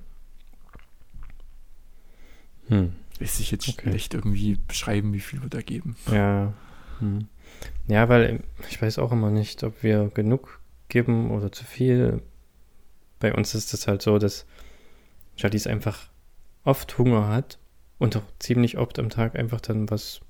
[2.68, 2.94] Hm.
[3.20, 3.90] lässt sich jetzt Okay.
[3.90, 5.96] schlecht irgendwie beschreiben, wie viel wir da geben.
[6.12, 6.54] Ja.
[7.00, 7.28] Hm.
[7.88, 12.22] Ja, weil ich weiß auch immer nicht, ob wir genug geben oder zu viel.
[13.20, 14.46] Bei uns ist es halt so, dass
[15.36, 16.10] Jadis einfach
[16.64, 17.58] oft Hunger hat
[17.98, 20.22] und auch ziemlich oft am Tag einfach dann was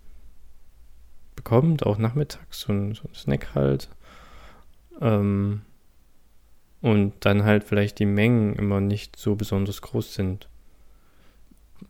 [1.36, 3.90] bekommt, auch nachmittags, so ein, so ein Snack halt.
[5.00, 5.62] Ähm,
[6.82, 10.48] und dann halt vielleicht die Mengen immer nicht so besonders groß sind.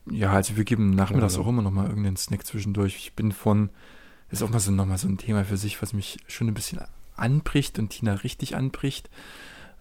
[0.10, 1.42] Ja, also wir geben nachmittags Ja.
[1.42, 2.96] auch immer noch mal irgendeinen Snack zwischendurch.
[2.96, 3.70] Ich bin von,
[4.30, 6.48] das ist auch mal so, noch mal so ein Thema für sich, was mich schon
[6.48, 6.80] ein bisschen
[7.16, 9.10] anbricht und Tina richtig anbricht.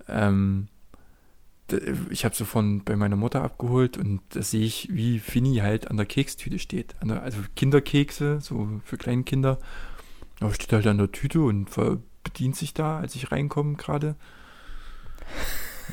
[0.08, 0.68] Ähm,
[2.10, 5.90] ich habe so von bei meiner Mutter abgeholt und da sehe ich, wie Fini halt
[5.90, 6.96] an der Kekstüte steht.
[7.04, 9.58] Der, also Kinderkekse, so für kleine Kinder.
[10.40, 11.68] Aber steht halt an der Tüte und
[12.22, 14.16] bedient sich da, als ich reinkomme gerade.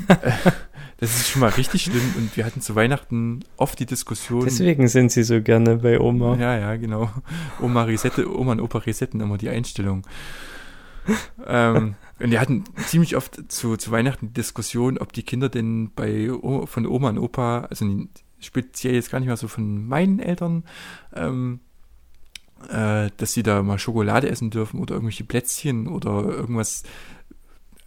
[0.97, 4.45] Das ist schon mal richtig schlimm und wir hatten zu Weihnachten oft die Diskussion.
[4.45, 6.37] Deswegen sind sie so gerne bei Oma.
[6.37, 7.09] Ja, ja, genau.
[7.61, 10.07] Oma Risette, Oma und Opa resetten immer die Einstellung.
[11.45, 15.91] ähm, und wir hatten ziemlich oft zu, zu Weihnachten die Diskussion, ob die Kinder denn
[15.93, 16.29] bei
[16.65, 17.85] von Oma und Opa, also
[18.39, 20.63] speziell jetzt gar nicht mal so von meinen Eltern,
[21.13, 21.59] ähm,
[22.69, 26.83] äh, dass sie da mal Schokolade essen dürfen oder irgendwelche Plätzchen oder irgendwas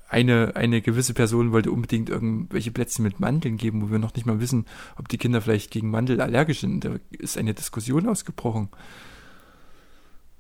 [0.09, 4.25] eine, eine gewisse Person wollte unbedingt irgendwelche Plätzchen mit Mandeln geben, wo wir noch nicht
[4.25, 6.85] mal wissen, ob die Kinder vielleicht gegen Mandel allergisch sind.
[6.85, 8.71] Da ist eine Diskussion ausgebrochen.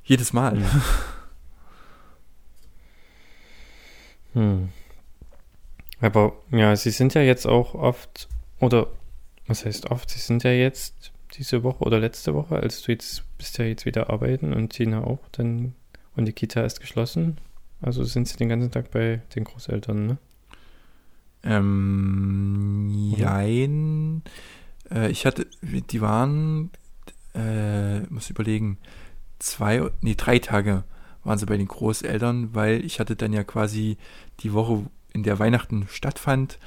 [0.04, 0.62] Jedes Mal.
[4.34, 4.68] Hm.
[6.00, 8.28] Aber ja, sie sind ja jetzt auch oft,
[8.60, 8.88] oder
[9.46, 13.24] was heißt oft, sie sind ja jetzt diese Woche oder letzte Woche, als du jetzt
[13.38, 15.74] bist ja jetzt wieder arbeiten und Tina auch, dann
[16.16, 17.38] und die Kita ist geschlossen.
[17.80, 20.18] Also sind sie den ganzen Tag bei den Großeltern, ne?
[21.44, 24.22] Ähm, jein.
[24.90, 26.70] Äh, ich hatte, die waren,
[27.34, 28.78] äh, muss überlegen,
[29.38, 30.82] zwei, nee, drei Tage
[31.22, 33.96] waren sie bei den Großeltern, weil ich hatte dann ja quasi
[34.40, 36.58] die Woche, in der Weihnachten stattfand,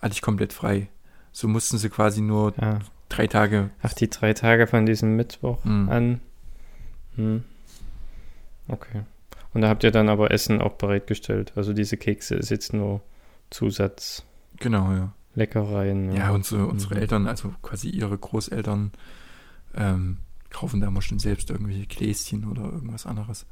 [0.00, 0.88] hatte ich komplett frei.
[1.32, 2.78] So mussten sie quasi nur Ja.
[3.10, 3.68] Drei Tage.
[3.82, 5.88] Ach, die drei Tage von diesem Mittwoch Mhm.
[5.90, 6.20] an.
[7.16, 7.44] Hm.
[8.68, 9.02] Okay.
[9.52, 11.52] Und da habt ihr dann aber Essen auch bereitgestellt.
[11.56, 13.02] Also diese Kekse ist jetzt nur
[13.50, 14.24] Zusatz.
[14.58, 15.12] Genau, ja.
[15.34, 16.12] Leckereien.
[16.12, 17.00] Ja, unsere, unsere Mhm.
[17.00, 18.92] Eltern, also quasi ihre Großeltern,
[19.74, 20.18] ähm,
[20.50, 23.46] kaufen da immer schon selbst irgendwelche Gläschen oder irgendwas anderes.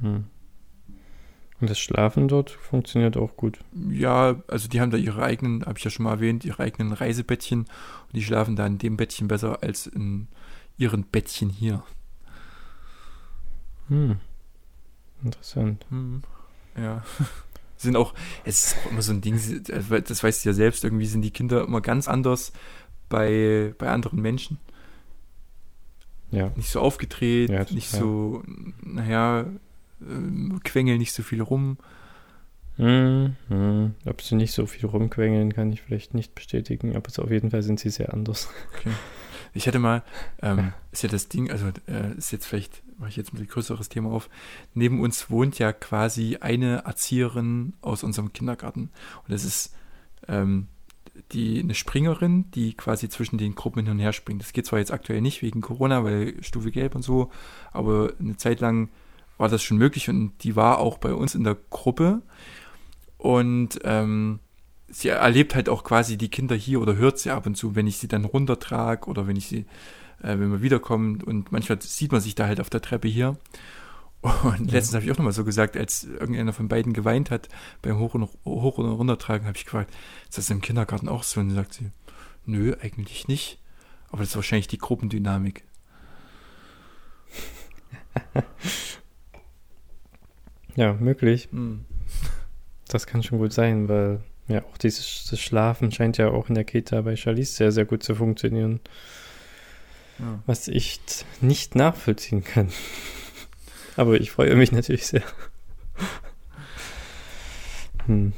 [0.00, 0.24] Hm.
[1.60, 3.58] Und das Schlafen dort funktioniert auch gut.
[3.90, 6.92] Ja, also die haben da ihre eigenen, habe ich ja schon mal erwähnt, ihre eigenen
[6.92, 7.66] Reisebettchen
[8.14, 10.28] die schlafen da in dem Bettchen besser als in
[10.76, 11.82] ihren Bettchen hier.
[13.88, 14.16] Hm.
[15.22, 15.84] Interessant.
[15.90, 16.22] Hm.
[16.76, 17.04] Ja.
[17.76, 21.06] Sind auch, es ist auch immer so ein Ding, das weißt du ja selbst, irgendwie
[21.06, 22.52] sind die Kinder immer ganz anders
[23.08, 24.58] bei, bei anderen Menschen.
[26.30, 26.50] Ja.
[26.56, 28.42] Nicht so aufgedreht, Ja, nicht so,
[28.80, 29.46] naja,
[30.00, 31.76] ähm, quengeln nicht so viel rum.
[32.76, 33.94] Hm, hm.
[34.04, 37.50] Ob sie nicht so viel rumquengeln, kann ich vielleicht nicht bestätigen, aber so auf jeden
[37.50, 38.48] Fall sind sie sehr anders.
[39.56, 40.02] Ich hatte mal,
[40.42, 43.52] ähm, ist ja das Ding, also äh, ist jetzt vielleicht, mache ich jetzt ein bisschen
[43.52, 44.28] größeres Thema auf.
[44.74, 48.90] Neben uns wohnt ja quasi eine Erzieherin aus unserem Kindergarten.
[49.22, 49.72] Und das ist
[50.26, 50.66] ähm,
[51.30, 54.42] die eine Springerin, die quasi zwischen den Gruppen hin und her springt.
[54.42, 57.30] Das geht zwar jetzt aktuell nicht wegen Corona, weil Stufe Gelb und so,
[57.70, 58.88] aber eine Zeit lang
[59.38, 62.22] war das schon möglich und die war auch bei uns in der Gruppe.
[63.24, 64.38] Und ähm,
[64.88, 67.86] sie erlebt halt auch quasi die Kinder hier oder hört sie ab und zu, wenn
[67.86, 69.60] ich sie dann runtertrage oder wenn ich sie,
[70.22, 73.38] äh, wenn wir wiederkommen und manchmal sieht man sich da halt auf der Treppe hier.
[74.20, 74.72] Und Ja.
[74.74, 77.48] letztens habe ich auch nochmal so gesagt, als irgendeiner von beiden geweint hat
[77.80, 79.90] beim Hoch- und, Hoch und Runtertragen, habe ich gefragt,
[80.28, 81.40] ist das im Kindergarten auch so?
[81.40, 81.92] Und dann sagt sie,
[82.44, 83.58] nö, eigentlich nicht.
[84.08, 85.64] Aber das ist wahrscheinlich die Gruppendynamik.
[90.76, 91.48] Ja, möglich.
[91.52, 91.84] Hm.
[92.94, 96.54] Das kann schon gut sein, weil ja auch dieses das Schlafen scheint ja auch in
[96.54, 98.78] der Kita bei Charlize sehr, sehr gut zu funktionieren,
[100.20, 100.40] Ja.
[100.46, 101.00] was ich
[101.40, 102.68] nicht nachvollziehen kann.
[103.96, 105.22] Aber ich freue mich natürlich sehr.
[108.06, 108.32] Hm.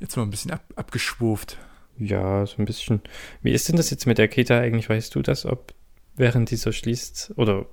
[0.00, 1.56] Jetzt mal ein bisschen ab, abgeschwurft.
[1.96, 3.00] Ja, so ein bisschen.
[3.40, 4.90] Wie ist denn das jetzt mit der Kita eigentlich?
[4.90, 5.72] Weißt du das, ob
[6.14, 7.64] während dieser schließt oder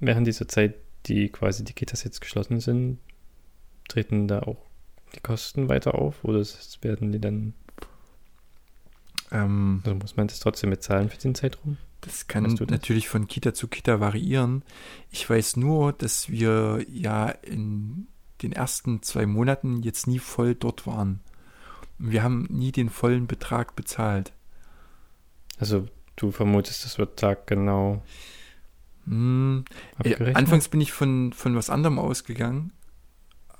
[0.00, 3.00] während dieser Zeit, die quasi die Kitas jetzt geschlossen sind,
[3.92, 4.64] treten da auch
[5.14, 7.54] die Kosten weiter auf oder es- werden die dann,
[9.30, 11.78] Ähm, also muss man das trotzdem bezahlen für den Zeitraum?
[12.02, 12.72] Das kann Weißt du das?
[12.72, 14.62] natürlich von Kita zu Kita variieren.
[15.10, 18.08] Ich weiß nur, dass wir ja in
[18.42, 21.20] den ersten zwei Monaten jetzt nie voll dort waren.
[21.98, 24.32] Wir haben nie den vollen Betrag bezahlt.
[25.58, 28.02] Also du vermutest, das wird taggenau
[29.06, 29.64] Hm,
[30.04, 32.72] äh, anfangs bin ich von, von was anderem ausgegangen,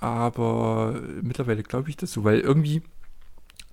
[0.02, 2.82] aber mittlerweile glaube ich das so, weil irgendwie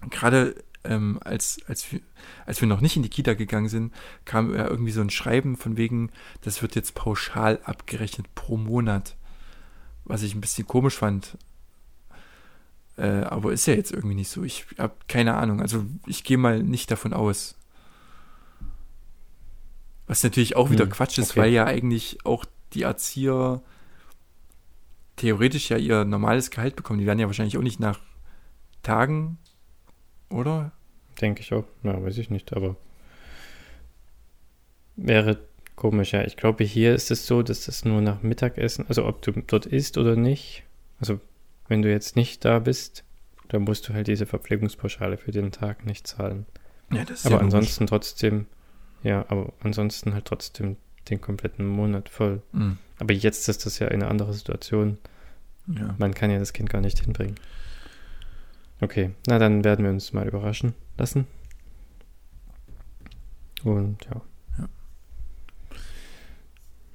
[0.10, 2.02] gerade ähm, als, als, wir,
[2.46, 3.94] als wir noch nicht in die Kita gegangen sind,
[4.26, 6.12] kam ja irgendwie so ein Schreiben von wegen,
[6.42, 9.16] das wird jetzt pauschal abgerechnet pro Monat,
[10.06, 11.38] was ich ein bisschen komisch fand.
[12.98, 14.44] Äh, aber ist ja jetzt irgendwie nicht so.
[14.44, 15.62] Ich habe keine Ahnung.
[15.62, 17.56] Also ich gehe mal nicht davon aus.
[20.08, 21.42] Was natürlich auch wieder Hm, Quatsch ist, okay.
[21.42, 23.62] weil ja eigentlich auch die Erzieher
[25.20, 27.00] theoretisch ja ihr normales Gehalt bekommen.
[27.00, 28.00] Die werden ja wahrscheinlich auch nicht nach
[28.82, 29.38] Tagen,
[30.30, 30.72] oder?
[31.22, 31.66] Denke ich auch.
[31.84, 32.76] Ja, weiß ich nicht, aber
[34.96, 35.40] wäre
[35.76, 36.24] komisch, ja.
[36.24, 39.66] Ich glaube, hier ist es so, dass das nur nach Mittagessen, also ob du dort
[39.66, 40.64] isst oder nicht,
[41.00, 41.20] also
[41.68, 43.04] wenn du jetzt nicht da bist,
[43.50, 46.46] dann musst du halt diese Verpflegungspauschale für den Tag nicht zahlen.
[46.92, 48.46] Ja, das ist aber ja ansonsten trotzdem,
[49.04, 50.78] ja, aber ansonsten halt trotzdem
[51.10, 52.42] den kompletten Monat voll.
[52.54, 54.98] Hm, Aber jetzt ist das ja eine andere Situation.
[55.68, 55.96] ja.
[55.98, 57.36] Man kann ja das Kind gar nicht hinbringen.
[58.82, 61.28] Okay, na dann werden wir uns mal überraschen lassen.
[63.64, 64.22] Und ja.
[64.60, 64.70] Ja.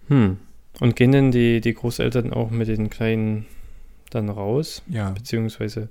[0.09, 0.39] Hm.
[0.81, 3.47] Und gehen denn die, die Großeltern auch mit den Kleinen
[4.11, 5.89] dann raus, Ja, beziehungsweise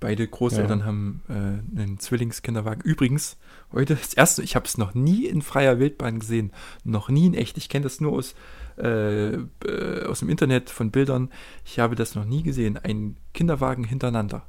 [0.00, 0.84] beide Großeltern Ja.
[0.86, 1.32] haben äh,
[1.80, 2.82] einen Zwillingskinderwagen.
[2.82, 3.36] Übrigens,
[3.72, 6.52] heute das erste, ich habe es noch nie in freier Wildbahn gesehen.
[6.84, 7.56] Noch nie in echt.
[7.58, 8.34] Ich kenne das nur aus,
[8.78, 11.30] äh, äh, aus dem Internet von Bildern.
[11.64, 12.76] Ich habe das noch nie gesehen.
[12.78, 14.46] Ein Kinderwagen hintereinander.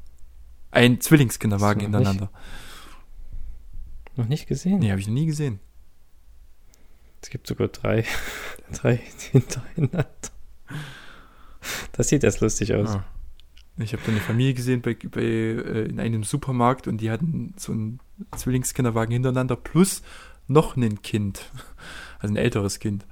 [0.72, 2.08] Ein Zwillingskinderwagen noch nicht?
[2.08, 2.32] hintereinander.
[4.16, 4.80] noch nicht gesehen.
[4.80, 5.60] Nee, habe ich noch nie gesehen.
[7.22, 8.06] Es gibt sogar drei,
[8.74, 8.98] drei
[9.32, 10.08] hintereinander.
[11.94, 12.90] Das sieht erst lustig aus.
[12.90, 13.06] Ah.
[13.78, 17.54] Ich habe da eine Familie gesehen bei, bei, äh, in einem Supermarkt und die hatten
[17.58, 18.00] so einen
[18.36, 20.04] Zwillingskinderwagen hintereinander plus
[20.48, 21.50] noch ein Kind.
[22.20, 23.06] Also ein älteres Kind.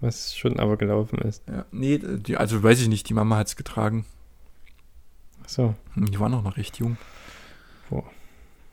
[0.00, 1.42] Was schon aber gelaufen ist.
[1.48, 4.04] Ja, nee, die, also weiß ich nicht, die Mama hat es getragen.
[5.42, 5.74] Ach so.
[5.94, 6.96] Hm, Die waren auch noch recht jung.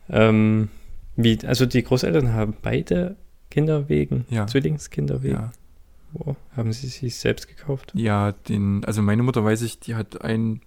[0.10, 0.70] Ähm,
[1.16, 3.16] wie, also die Großeltern haben beide
[3.50, 4.46] Kinderwegen, Ja.
[4.46, 5.38] Zwillingskinderwegen.
[5.38, 5.52] Ja,
[6.14, 6.38] Wow.
[6.56, 7.92] Haben sie sich selbst gekauft?
[7.96, 10.62] ja den, also meine Mutter weiß ich, die hat einen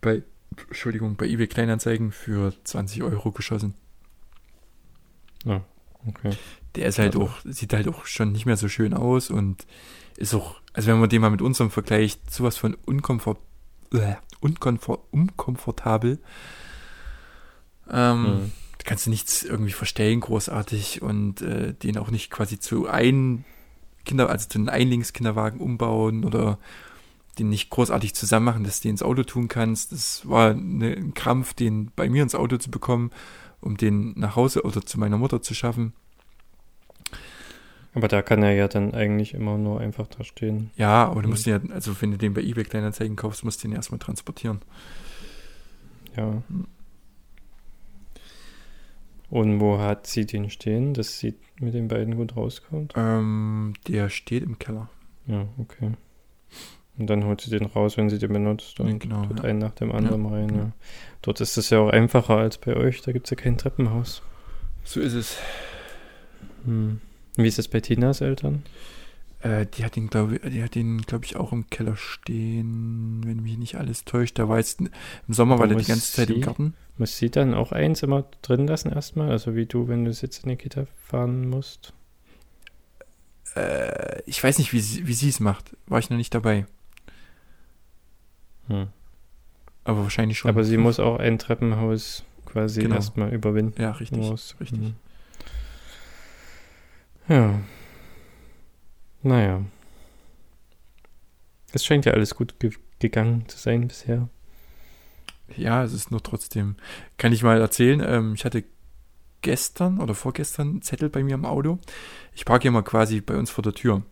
[0.00, 0.22] bei,
[0.68, 3.74] Entschuldigung, bei eBay Kleinanzeigen für 20 Euro geschossen.
[6.06, 6.30] Okay.
[6.74, 9.66] Der ist halt Also- auch, sieht halt auch schon nicht mehr so schön aus und
[10.16, 13.38] ist auch, also wenn man den mal mit unserem vergleicht, sowas von unkomfort,
[13.92, 16.18] äh, unkomfort, unkomfortabel.
[17.90, 18.52] Ähm, Hm.
[18.78, 23.44] da kannst du nichts irgendwie verstellen, großartig und äh, den auch nicht quasi zu ein
[24.08, 26.58] Kinder, also einem Einlingskinderwagen umbauen oder
[27.38, 29.92] den nicht großartig zusammen machen, dass du den ins Auto tun kannst.
[29.92, 33.10] Das war eine, ein Krampf, den bei mir ins Auto zu bekommen,
[33.60, 35.92] um den nach Hause oder zu meiner Mutter zu schaffen.
[37.94, 40.70] Aber da kann er ja dann eigentlich immer nur einfach da stehen.
[40.76, 41.32] Ja, aber du Mhm.
[41.32, 43.98] musst den ja, also wenn du den bei eBay Kleinanzeigen kaufst, musst du den erstmal
[43.98, 44.60] transportieren.
[46.16, 46.42] Ja.
[49.30, 52.94] Und wo hat sie den stehen, dass sie mit den beiden gut rauskommt?
[52.96, 54.88] Ähm, der steht im Keller.
[55.26, 55.92] Ja, okay.
[56.98, 59.44] Und dann holt sie den raus, wenn sie den benutzt und Genau, tut ja.
[59.44, 60.48] einen nach dem anderen rein.
[60.50, 60.56] ja.
[60.56, 60.72] Ja.
[61.22, 64.22] Dort ist es ja auch einfacher als bei euch, da gibt es ja kein Treppenhaus.
[64.84, 65.36] So ist es.
[66.64, 67.00] Hm.
[67.36, 68.62] Wie ist es bei Tinas Eltern?
[69.40, 74.04] Äh, die hat den, glaube glaube ich, auch im Keller stehen, wenn mich nicht alles
[74.04, 74.38] täuscht.
[74.38, 74.90] Da war jetzt im
[75.28, 76.74] Sommer war der die ganze Zeit im sie- Garten.
[76.96, 79.30] Muss sie dann auch eins immer drin lassen erstmal?
[79.30, 81.92] Also wie du, wenn du jetzt in die Kita fahren musst?
[83.54, 85.76] Äh, ich weiß nicht, wie sie wie sie es macht.
[85.86, 86.66] War ich noch nicht dabei.
[88.66, 88.88] Hm.
[89.84, 90.48] Aber wahrscheinlich schon.
[90.50, 92.96] Aber sie muss auch ein Treppenhaus quasi Genau.
[92.96, 93.80] erstmal überwinden.
[93.80, 94.18] Ja, richtig.
[94.18, 94.56] muss.
[94.60, 94.80] richtig.
[94.80, 94.94] Mhm.
[97.28, 97.60] Ja.
[99.22, 99.62] Naja.
[101.72, 104.28] Es scheint ja alles gut ge gegangen zu sein bisher.
[105.56, 106.74] Ja, es ist nur trotzdem.
[107.16, 108.64] Kann ich mal erzählen, ähm, ich hatte
[109.40, 111.78] gestern oder vorgestern einen Zettel bei mir im Auto.
[112.34, 114.02] Ich parke hier mal quasi bei uns vor der Tür.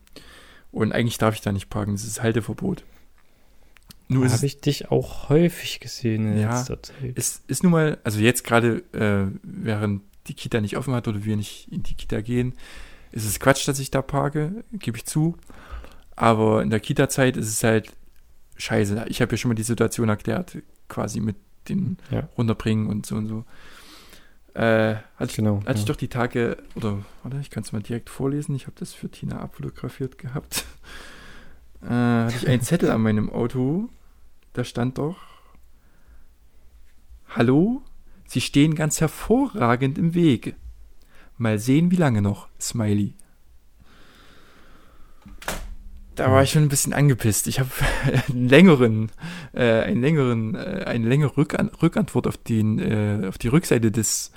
[0.71, 2.85] Und eigentlich darf ich da nicht parken, das ist Halteverbot.
[4.07, 7.13] Nur Habe ich dich auch häufig gesehen in Ja, letzter Zeit.
[7.15, 11.25] es ist nun mal, also jetzt gerade, äh, während die Kita nicht offen hat oder
[11.25, 12.53] wir nicht in die Kita gehen,
[13.11, 15.37] ist es Quatsch, dass ich da parke, gebe ich zu.
[16.15, 17.93] Aber in der Kita-Zeit ist es halt
[18.57, 19.05] scheiße.
[19.07, 20.57] Ich habe ja schon mal die Situation erklärt,
[20.89, 21.35] quasi mit
[21.69, 22.27] den Ja.
[22.37, 23.45] runterbringen und so und so.
[24.53, 25.59] Äh, hatte ich, Genau.
[25.69, 25.85] ich ja.
[25.85, 29.09] doch die Tage, oder warte, ich kann es mal direkt vorlesen, ich habe das für
[29.09, 30.65] Tina abfotografiert gehabt.
[31.83, 33.89] Äh, hatte ich einen Zettel an meinem Auto,
[34.53, 35.17] da stand doch,
[37.29, 37.83] Hallo,
[38.25, 40.55] Sie stehen ganz hervorragend im Weg.
[41.37, 43.13] Mal sehen, wie lange noch, Smiley.
[46.15, 47.45] Da war ich schon ein bisschen angepisst.
[47.45, 47.69] Ich habe
[48.29, 49.11] einen längeren,
[49.53, 54.31] äh, einen längeren, äh, eine längere Rückan Rückantwort auf, den, äh, auf die Rückseite des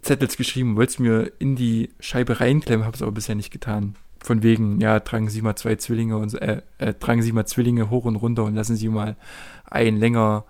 [0.00, 3.96] Zettels geschrieben, wollte es mir in die Scheibe reinklemmen, habe es aber bisher nicht getan.
[4.20, 7.90] Von wegen, ja, tragen Sie mal zwei Zwillinge und äh, äh, tragen Sie mal Zwillinge
[7.90, 9.16] hoch und runter und lassen Sie mal
[9.64, 10.44] einen länger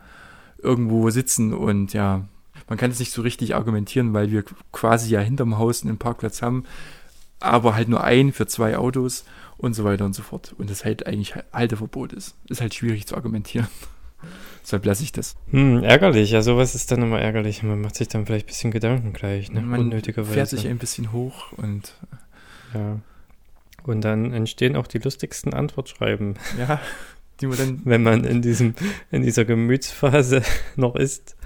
[0.59, 2.29] irgendwo sitzen und ja,
[2.69, 6.43] man kann es nicht so richtig argumentieren, weil wir quasi ja hinterm Haus einen Parkplatz
[6.43, 6.65] haben,
[7.41, 9.25] aber halt nur einen für zwei Autos
[9.57, 10.55] und so weiter und so fort.
[10.59, 12.37] Und das halt eigentlich Halteverbot ist.
[12.49, 13.69] Ist halt schwierig zu argumentieren.
[14.63, 15.37] Deshalb lasse ich das.
[15.51, 16.31] Hm, ärgerlich.
[16.33, 17.63] Ja, sowas ist dann immer ärgerlich.
[17.63, 19.63] Man macht sich dann vielleicht ein bisschen Gedanken gleich, ne?
[19.63, 20.35] Man Unnötigerweise.
[20.35, 21.95] fährt sich ein bisschen hoch und
[22.75, 22.99] ja.
[23.85, 26.79] Und dann entstehen auch die lustigsten Antwortschreiben, ja,
[27.41, 28.75] die man dann, wenn man in diesem,
[29.11, 30.43] in dieser Gemütsphase
[30.77, 31.37] noch ist.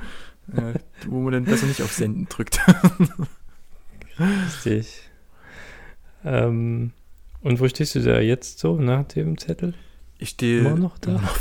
[0.54, 2.60] Äh, wo man dann besser nicht auf Senden drückt.
[4.18, 5.10] Richtig.
[6.24, 6.92] Ähm,
[7.40, 9.74] und wo stehst du da jetzt so nach dem Zettel?
[10.18, 11.12] Ich stehe Immer noch da?
[11.12, 11.36] immer noch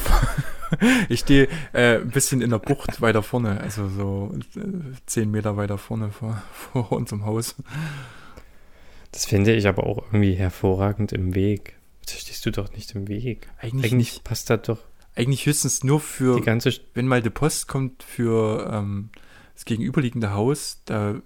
[1.09, 4.61] Ich stehe äh, ein bisschen in der Bucht weiter vorne, also so äh,
[5.05, 7.55] zehn Meter weiter vorne vor, vor unserem Haus.
[9.11, 11.75] Das finde ich aber auch irgendwie hervorragend im Weg.
[12.05, 13.49] Da stehst du doch nicht im Weg.
[13.59, 14.79] Eigentlich, Eigentlich passt das doch
[15.21, 16.73] Eigentlich höchstens nur für, die ganze.
[16.93, 19.09] wenn mal die Post kommt für ähm,
[19.53, 21.21] das gegenüberliegende Haus, da,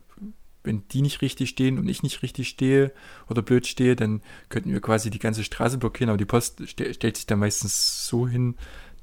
[0.64, 2.92] wenn die nicht richtig stehen und ich nicht richtig stehe
[3.30, 6.94] oder blöd stehe, dann könnten wir quasi die ganze Straße blockieren, aber die Post ste
[6.94, 8.56] stellt sich dann meistens so hin,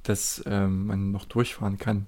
[0.02, 2.06] dass ähm, man noch durchfahren kann.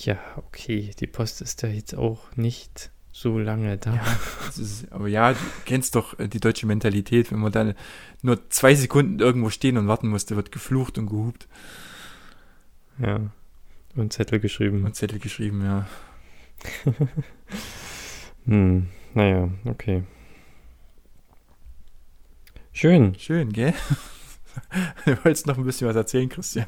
[0.00, 0.92] Ja, okay.
[0.98, 2.90] Die Post ist ja jetzt auch nicht
[3.20, 3.94] so lange da.
[3.94, 4.18] Ja,
[4.56, 7.74] ist, aber ja, du kennst doch äh, die deutsche Mentalität, wenn man dann
[8.22, 11.48] nur zwei Sekunden irgendwo stehen und warten muss, da wird geflucht und gehupt
[12.98, 13.18] Ja.
[13.96, 14.84] Und Zettel geschrieben.
[14.84, 15.86] und Zettel geschrieben, ja.
[18.46, 20.04] Hm, naja, okay.
[22.72, 23.14] Schön.
[23.18, 23.74] Schön, gell?
[25.04, 26.66] Du wolltest noch ein bisschen was erzählen, Christian.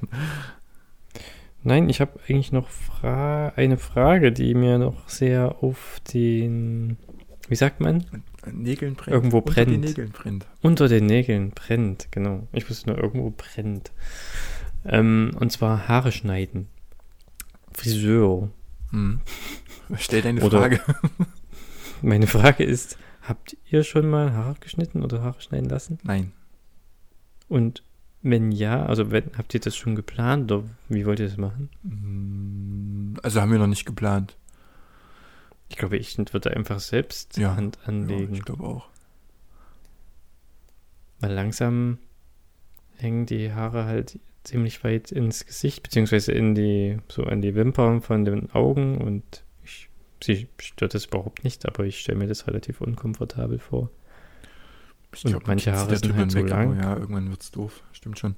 [1.62, 6.96] Nein, ich habe eigentlich noch Fra eine Frage, die mir noch sehr auf den,
[7.48, 8.04] wie sagt man,
[8.42, 9.14] An Nägeln brennt.
[9.14, 9.70] Irgendwo Unter brennt.
[9.72, 10.46] den Nägeln brennt.
[10.62, 12.08] unter den Nägeln brennt.
[12.10, 12.46] Genau.
[12.52, 13.92] Ich wusste nur, irgendwo brennt.
[14.86, 16.68] Ähm, und zwar Haare schneiden.
[17.72, 18.50] Friseur.
[18.90, 19.20] Hm.
[19.96, 20.80] Stell deine Frage.
[22.02, 25.98] Meine Frage ist, habt ihr schon mal Haare geschnitten oder Haare schneiden lassen?
[26.02, 26.32] Nein.
[27.48, 27.82] Und
[28.22, 31.70] wenn ja, also wenn, habt ihr das schon geplant oder wie wollt ihr das machen?
[31.82, 34.36] Hm, Also haben wir noch nicht geplant.
[35.68, 37.54] Ich glaube, ich würde einfach selbst Ja.
[37.56, 38.34] Hand Ja, anlegen.
[38.34, 38.88] ich glaube auch.
[41.20, 41.98] Weil langsam
[42.96, 48.00] hängen die Haare halt ziemlich weit ins Gesicht, beziehungsweise in die, so an die Wimpern
[48.00, 49.88] von den Augen und ich,
[50.22, 53.90] sie stört das überhaupt nicht, aber ich stelle mir das relativ unkomfortabel vor.
[55.12, 56.80] Ich Und glaub, man manche Haare sind halt so hinweg, aber lang.
[56.80, 57.82] Ja, irgendwann wird's doof.
[57.92, 58.36] Stimmt schon.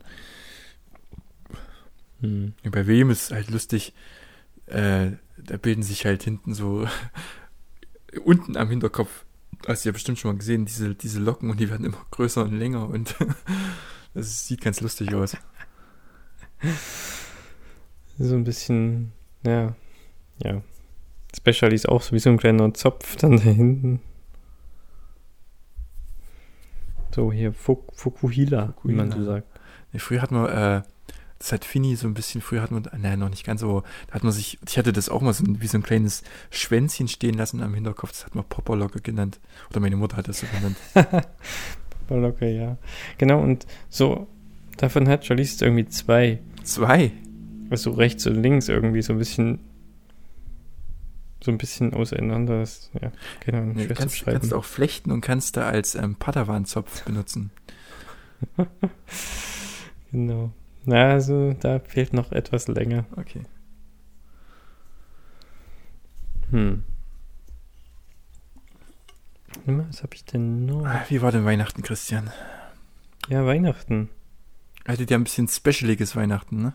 [2.21, 2.55] Hm.
[2.71, 3.93] Bei wem ist halt lustig,
[4.67, 6.87] äh, da bilden sich halt hinten so
[8.25, 9.25] unten am Hinterkopf,
[9.67, 12.45] hast du ja bestimmt schon mal gesehen, diese, diese Locken und die werden immer größer
[12.45, 13.15] und länger und
[14.15, 15.37] das sieht ganz lustig aus.
[18.19, 19.13] So ein bisschen,
[19.45, 19.75] ja,
[20.43, 20.63] ja.
[21.37, 24.01] Special ist auch so wie so ein kleiner Zopf dann da hinten.
[27.15, 29.35] So hier Fuk Fukuhila, wie man so Fukuhila.
[29.35, 29.61] sagt.
[29.93, 30.83] Nee, früher hat man, äh,
[31.39, 34.15] das hat Fini so ein bisschen, früher hat man, nein, noch nicht ganz, aber da
[34.15, 37.35] hat man sich, ich hatte das auch mal so wie so ein kleines Schwänzchen stehen
[37.35, 39.41] lassen am Hinterkopf, das hat man Popperlocke genannt.
[39.71, 40.77] Oder meine Mutter hat das so genannt.
[42.09, 42.77] Locker, ja.
[43.19, 44.27] Genau, und so,
[44.77, 46.41] davon hat Charlize irgendwie zwei.
[46.63, 47.13] Zwei.
[47.71, 49.61] Also rechts und links irgendwie so ein bisschen,
[51.43, 52.61] so ein bisschen auseinander.
[52.61, 57.05] Das, ja, keine Ahnung, zu kannst, kannst auch flechten und kannst da als ähm, Padawan-Zopf
[57.05, 57.51] benutzen.
[60.13, 60.53] Genau.
[60.85, 63.07] Na, also da fehlt noch etwas länger.
[63.17, 63.43] Okay.
[66.51, 66.85] Hm.
[69.65, 70.85] Was habe ich denn noch?
[70.85, 72.31] Ah, Wie war denn Weihnachten, Christian?
[73.29, 74.11] Ja, Weihnachten.
[74.87, 76.75] Hattet ihr ein bisschen specialiges Weihnachten, ne?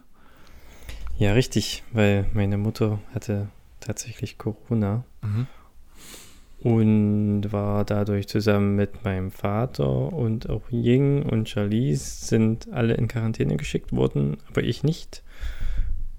[1.18, 3.49] Ja, richtig, weil meine Mutter hatte
[3.88, 5.47] tatsächlich Corona Mhm.
[6.59, 13.07] und war dadurch zusammen mit meinem Vater und auch Ying und Charlize sind alle in
[13.07, 15.23] Quarantäne geschickt worden, aber ich nicht,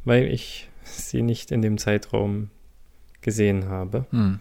[0.05, 2.51] weil ich sie nicht in dem Zeitraum
[3.21, 4.07] gesehen habe.
[4.11, 4.41] Hm.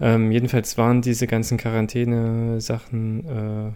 [0.00, 3.72] Ähm, jedenfalls waren diese ganzen Quarantäne-Sachen äh,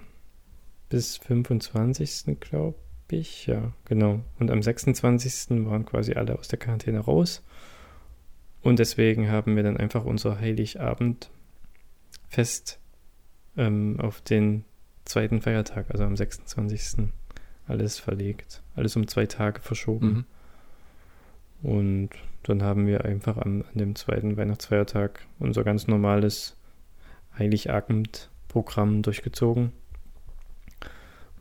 [0.88, 2.38] bis 25.
[2.40, 2.76] glaube
[3.11, 3.47] ich.
[3.47, 4.20] Ja, genau.
[4.38, 5.64] Und am 26.
[5.66, 7.42] waren quasi alle aus der Quarantäne raus.
[8.65, 11.29] Und deswegen haben wir dann einfach unser Heiligabendfest
[13.59, 14.65] ähm, auf den
[15.05, 17.09] zweiten Feiertag, also am 26.
[17.69, 18.62] alles verlegt.
[18.75, 20.27] Alles um zwei Tage verschoben.
[21.62, 21.69] Mhm.
[21.71, 22.11] Und
[22.45, 26.57] dann haben wir einfach am, an dem zweiten Weihnachtsfeiertag unser ganz normales
[27.39, 29.73] Heiligabend-Programm durchgezogen,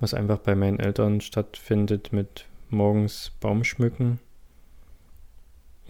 [0.02, 4.20] was einfach bei meinen Eltern stattfindet mit morgens Baumschmücken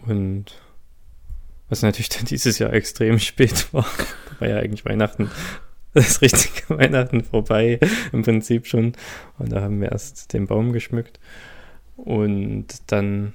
[0.06, 0.60] und
[1.74, 3.86] was natürlich dann dieses Jahr extrem spät war.
[4.30, 5.28] Da war ja eigentlich Weihnachten,
[5.92, 7.80] das richtige Weihnachten vorbei,
[8.12, 8.92] im Prinzip schon.
[9.38, 11.18] Und da haben wir erst den Baum geschmückt
[11.96, 13.34] und dann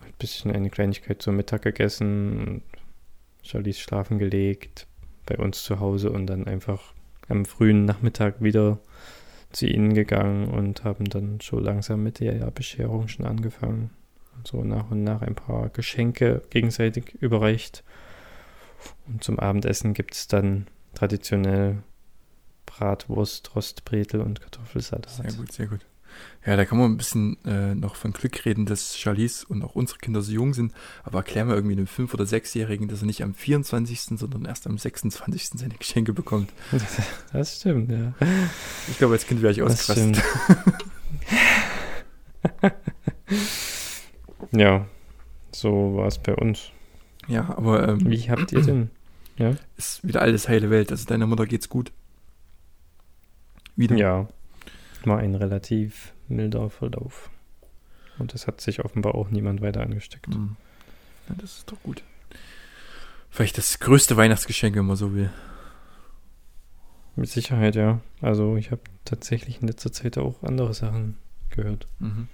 [0.00, 2.62] ein bisschen eine Kleinigkeit zum Mittag gegessen und
[3.42, 4.86] Charlies schlafen gelegt
[5.26, 6.94] bei uns zu Hause und dann einfach
[7.28, 8.78] am frühen Nachmittag wieder
[9.52, 13.90] zu ihnen gegangen und haben dann so langsam mit der Bescherung schon angefangen
[14.46, 17.84] so nach und nach ein paar Geschenke gegenseitig überreicht.
[19.06, 21.82] Und zum Abendessen gibt es dann traditionell
[22.66, 25.10] Bratwurst, Rostbretel und Kartoffelsalat.
[25.10, 25.80] Sehr gut, sehr gut.
[26.44, 29.74] Ja, da kann man ein bisschen äh, noch von Glück reden, dass Charlize und auch
[29.74, 30.72] unsere Kinder so jung sind.
[31.04, 34.66] Aber erklär mal irgendwie einem Fünf- oder Sechsjährigen, dass er nicht am 24., sondern erst
[34.66, 35.50] am 26.
[35.54, 36.52] seine Geschenke bekommt.
[37.32, 38.12] Das stimmt, ja.
[38.90, 40.22] Ich glaube, als Kind wäre ich ausgerastet.
[44.52, 44.86] Ja,
[45.52, 46.70] so war es bei uns.
[47.28, 48.90] Ja, aber ähm, Wie habt ihr denn?
[49.38, 50.90] Ja, ist wieder alles heile Welt.
[50.90, 51.92] Also deiner Mutter geht's gut.
[53.76, 53.96] Wieder.
[53.96, 54.28] ja,
[55.04, 57.30] war ein relativ milder Verlauf.
[58.18, 60.26] Und es hat sich offenbar auch niemand weiter angesteckt.
[60.26, 60.56] Hm.
[61.28, 62.02] Ja, das ist doch gut.
[63.30, 65.30] Vielleicht das größte Weihnachtsgeschenk, wenn man so will.
[67.16, 68.00] Mit Sicherheit, ja.
[68.20, 71.16] Also ich habe tatsächlich in letzter Zeit auch andere Sachen
[71.50, 71.86] gehört.
[71.98, 72.28] Mhm.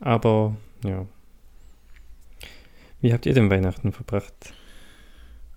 [0.00, 1.06] Aber ja.
[3.04, 4.54] Wie habt ihr denn Weihnachten verbracht?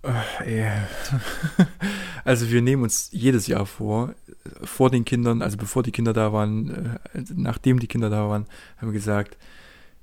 [0.03, 0.69] Ach, ey.
[2.25, 6.11] Also wir nehmen uns jedes Jahr vor, äh, vor den Kindern, also bevor die Kinder
[6.11, 9.37] da waren, äh, nachdem die Kinder da waren, haben wir gesagt,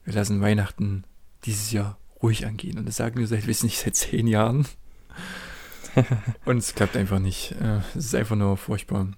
[0.07, 1.05] wir lassen Weihnachten
[1.45, 2.78] dieses Jahr ruhig angehen.
[2.78, 4.66] Und das sagen wir seit, weiß nicht, seit zehn Jahren.
[6.47, 7.53] Und es klappt einfach nicht.
[7.61, 9.09] Äh, Es ist einfach nur furchtbar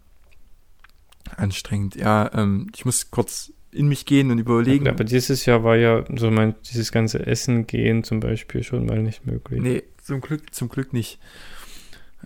[1.36, 1.94] anstrengend.
[1.94, 4.88] Ja, ähm, ich muss kurz in mich gehen und überlegen.
[4.88, 9.02] Aber dieses Jahr war ja so mein, dieses ganze Essen gehen zum Beispiel schon mal
[9.02, 9.60] nicht möglich.
[9.60, 11.18] Nee, zum Glück, zum Glück nicht.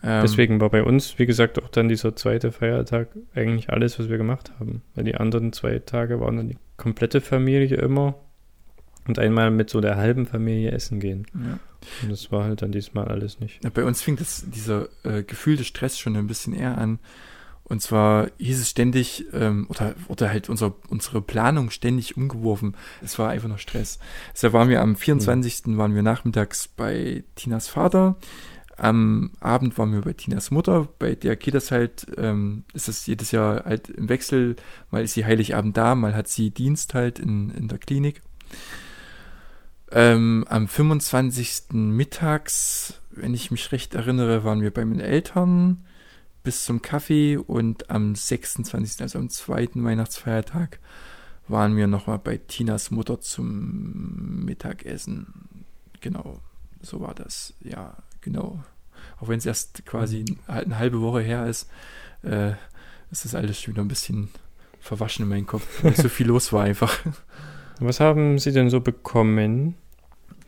[0.03, 4.09] Ähm, Deswegen war bei uns, wie gesagt, auch dann dieser zweite Feiertag eigentlich alles, was
[4.09, 4.83] wir gemacht haben.
[4.95, 8.15] Weil die anderen zwei Tage waren dann die komplette Familie immer
[9.07, 11.27] und einmal mit so der halben Familie essen gehen.
[11.35, 11.59] Ja.
[12.03, 13.63] Und das war halt dann diesmal alles nicht.
[13.65, 16.99] Ja, bei uns fing das, dieser äh, gefühlte Stress schon ein bisschen eher an.
[17.71, 22.75] Und zwar hieß es ständig, ähm, oder, oder halt unser, unsere Planung ständig umgeworfen.
[23.01, 24.01] Es war einfach noch Stress.
[24.33, 25.79] Deshalb waren wir am 24.
[25.79, 28.17] waren wir nachmittags bei Tinas Vater.
[28.77, 30.89] Am Abend waren wir bei Tinas Mutter.
[30.99, 34.57] Bei der geht das halt, ähm, ist das jedes Jahr halt im Wechsel.
[34.91, 38.21] Mal ist sie Heiligabend da, mal hat sie Dienst halt in, in der Klinik.
[39.93, 41.67] Ähm, am 25.
[41.71, 45.85] mittags, wenn ich mich recht erinnere, waren wir bei meinen Eltern
[46.43, 50.79] bis zum Kaffee und am 26., also am zweiten Weihnachtsfeiertag,
[51.49, 55.65] waren wir nochmal bei Tinas Mutter zum Mittagessen.
[56.01, 56.41] Genau,
[56.81, 57.55] so war das.
[57.61, 58.63] Ja, genau.
[59.21, 61.69] Auch wenn es erst quasi halt eine halbe Woche her ist,
[62.23, 62.53] äh,
[63.11, 64.29] ist das alles schon wieder ein bisschen
[64.81, 66.99] verwaschen in meinem Kopf, weil so viel los war einfach.
[67.81, 69.75] Was haben Sie denn so bekommen?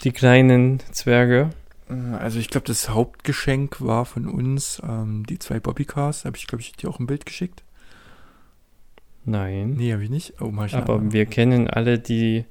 [0.04, 1.50] Die kleinen Zwerge?
[1.92, 6.24] Äh, Also ich glaube, das Hauptgeschenk war von uns ähm, die zwei Bobbycars.
[6.24, 7.62] Habe ich, glaube ich, dir auch ein Bild geschickt.
[9.24, 9.74] Nein.
[9.74, 10.34] Nee, habe ich nicht.
[10.40, 12.44] Oh, ich Aber wir kennen alle die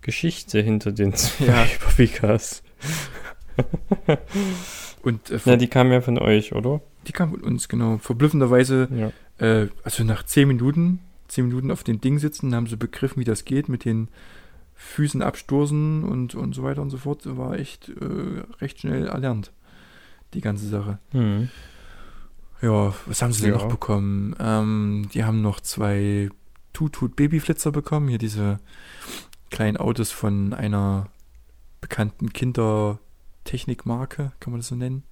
[0.00, 1.66] Geschichte hinter den zwei Ja.
[1.84, 2.62] Bobbycars.
[5.02, 6.80] Und äh, Na, die kam ja von euch, oder?
[7.06, 7.98] die kam von uns, genau.
[7.98, 8.88] Verblüffenderweise,
[9.38, 9.46] Ja.
[9.46, 13.24] äh, also nach zehn Minuten, zehn Minuten auf dem Ding sitzen, haben sie begriffen, wie
[13.24, 14.08] das geht mit den
[14.74, 17.22] Füßen abstoßen und, und so weiter und so fort.
[17.24, 19.52] War echt äh, recht schnell erlernt,
[20.34, 20.98] die ganze Sache.
[21.10, 21.48] Hm.
[22.60, 23.58] Ja, was haben sie denn Ja.
[23.58, 24.34] noch bekommen?
[24.38, 26.30] Ähm, die haben noch zwei
[26.72, 28.08] Tutut Babyflitzer bekommen.
[28.08, 28.58] Hier diese
[29.50, 31.08] kleinen Autos von einer
[31.80, 35.02] bekannten Kindertechnikmarke, kann man das so nennen.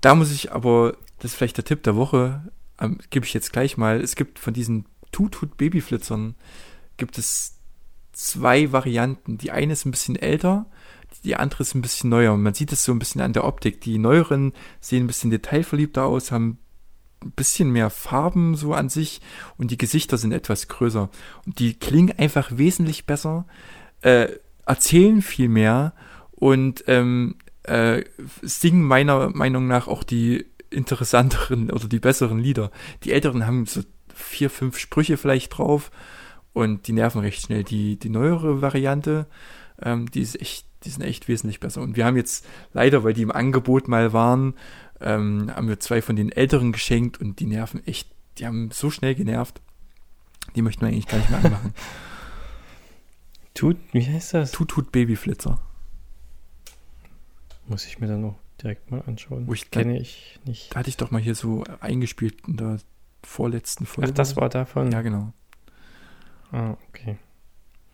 [0.00, 2.42] Da muss ich aber, das ist vielleicht der Tipp der Woche,
[2.78, 4.00] ähm, gebe ich jetzt gleich mal.
[4.00, 6.34] Es gibt von diesen Tutut Babyflitzern
[6.96, 7.53] gibt es
[8.14, 9.38] zwei Varianten.
[9.38, 10.66] Die eine ist ein bisschen älter,
[11.24, 12.36] die andere ist ein bisschen neuer.
[12.36, 13.80] Man sieht es so ein bisschen an der Optik.
[13.80, 16.58] Die neueren sehen ein bisschen detailverliebter aus, haben
[17.22, 19.20] ein bisschen mehr Farben so an sich
[19.56, 21.08] und die Gesichter sind etwas größer.
[21.46, 23.46] Und die klingen einfach wesentlich besser,
[24.02, 24.28] äh,
[24.66, 25.94] erzählen viel mehr
[26.32, 28.04] und ähm, äh,
[28.42, 32.70] singen meiner Meinung nach auch die interessanteren oder die besseren Lieder.
[33.04, 33.82] Die älteren haben so
[34.14, 35.90] vier, fünf Sprüche vielleicht drauf
[36.54, 37.62] und die nerven recht schnell.
[37.64, 39.26] Die, die neuere Variante,
[39.82, 41.82] ähm, die ist echt, die sind echt wesentlich besser.
[41.82, 44.54] Und wir haben jetzt leider, weil die im Angebot mal waren,
[45.00, 48.88] ähm, haben wir zwei von den älteren geschenkt und die nerven echt, die haben so
[48.90, 49.60] schnell genervt.
[50.56, 51.74] Die möchten wir eigentlich gar nicht mehr anmachen.
[53.54, 54.50] Tut, wie heißt das?
[54.52, 55.60] Tut, tut Babyflitzer.
[57.66, 59.46] Muss ich mir dann noch direkt mal anschauen.
[59.46, 60.74] Wo ich- Kenne ich nicht.
[60.74, 62.78] Da hatte ich doch mal hier so eingespielt in der
[63.22, 64.10] vorletzten Folge.
[64.10, 64.90] Ach, das war davon?
[64.92, 65.32] Ja, genau.
[66.54, 67.16] Ah, okay.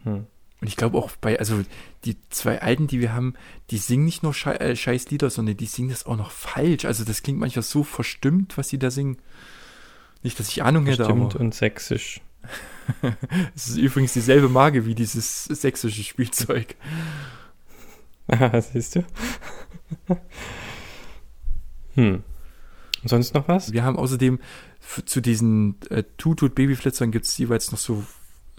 [0.05, 0.27] Hm.
[0.61, 1.65] Und ich glaube auch bei, also
[2.05, 3.35] die zwei Alten, die wir haben,
[3.71, 6.85] die singen nicht nur Schei äh, scheiß Lieder, sondern die singen das auch noch falsch.
[6.85, 9.17] Also das klingt manchmal so verstimmt, was sie da singen.
[10.23, 12.21] Nicht, dass ich Ahnung hätte, Stimmt aber und sächsisch.
[13.55, 16.75] es ist übrigens dieselbe Marke wie dieses sächsische Spielzeug.
[18.29, 19.05] Ah, siehst du?
[21.95, 22.23] hm.
[23.03, 23.73] Und sonst noch was?
[23.73, 24.39] Wir haben außerdem
[25.07, 28.05] zu diesen äh, Tutut Babyflitzern gibt es jeweils noch so,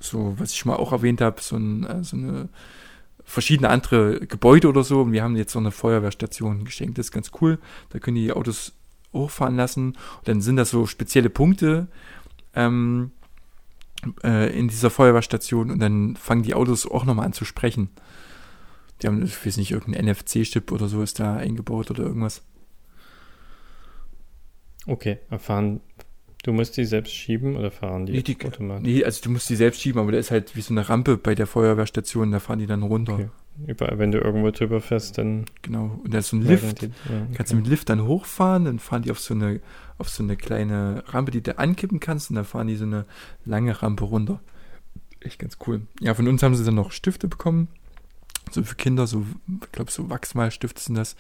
[0.01, 2.49] so, was ich schon mal auch erwähnt habe, so, ein, äh, so eine
[3.23, 5.01] verschiedene andere Gebäude oder so.
[5.01, 6.97] Und wir haben jetzt so eine Feuerwehrstation geschenkt.
[6.97, 7.59] Das ist ganz cool.
[7.89, 8.73] Da können die Autos
[9.13, 9.87] hochfahren lassen.
[9.89, 11.87] Und dann sind das so spezielle Punkte
[12.55, 13.11] ähm,
[14.23, 15.71] äh, in dieser Feuerwehrstation.
[15.71, 17.89] Und dann fangen die Autos auch nochmal an zu sprechen.
[19.01, 22.43] Die haben, ich weiß nicht, irgendein NFC-Chip oder so ist da eingebaut oder irgendwas.
[24.87, 25.81] Okay, erfahren.
[26.43, 28.83] Du musst die selbst schieben oder fahren die, Nee, die- automatisch?
[28.87, 31.17] Nee, also du musst die selbst schieben, aber da ist halt wie so eine Rampe
[31.17, 33.13] bei der Feuerwehrstation, da fahren die dann runter.
[33.13, 33.29] Okay.
[33.67, 35.99] Überall, wenn du irgendwo drüber fährst, dann Genau.
[36.03, 36.81] Und da ist so ein Lift.
[36.81, 39.59] Die, ja, Kannst du mit Lift dann hochfahren, dann fahren die auf so eine,
[39.99, 43.05] auf so eine kleine Rampe, die du ankippen kannst, und dann fahren die so eine
[43.45, 44.39] lange Rampe runter.
[45.19, 45.81] Echt ganz cool.
[45.99, 47.67] Ja, von uns haben sie dann noch Stifte bekommen.
[48.49, 49.23] So für Kinder, so,
[49.63, 51.15] ich glaube, so Wachsmalstifte sind das.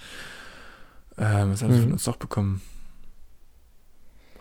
[1.19, 1.83] Ähm, was haben sie Mhm.
[1.83, 2.61] von uns noch bekommen?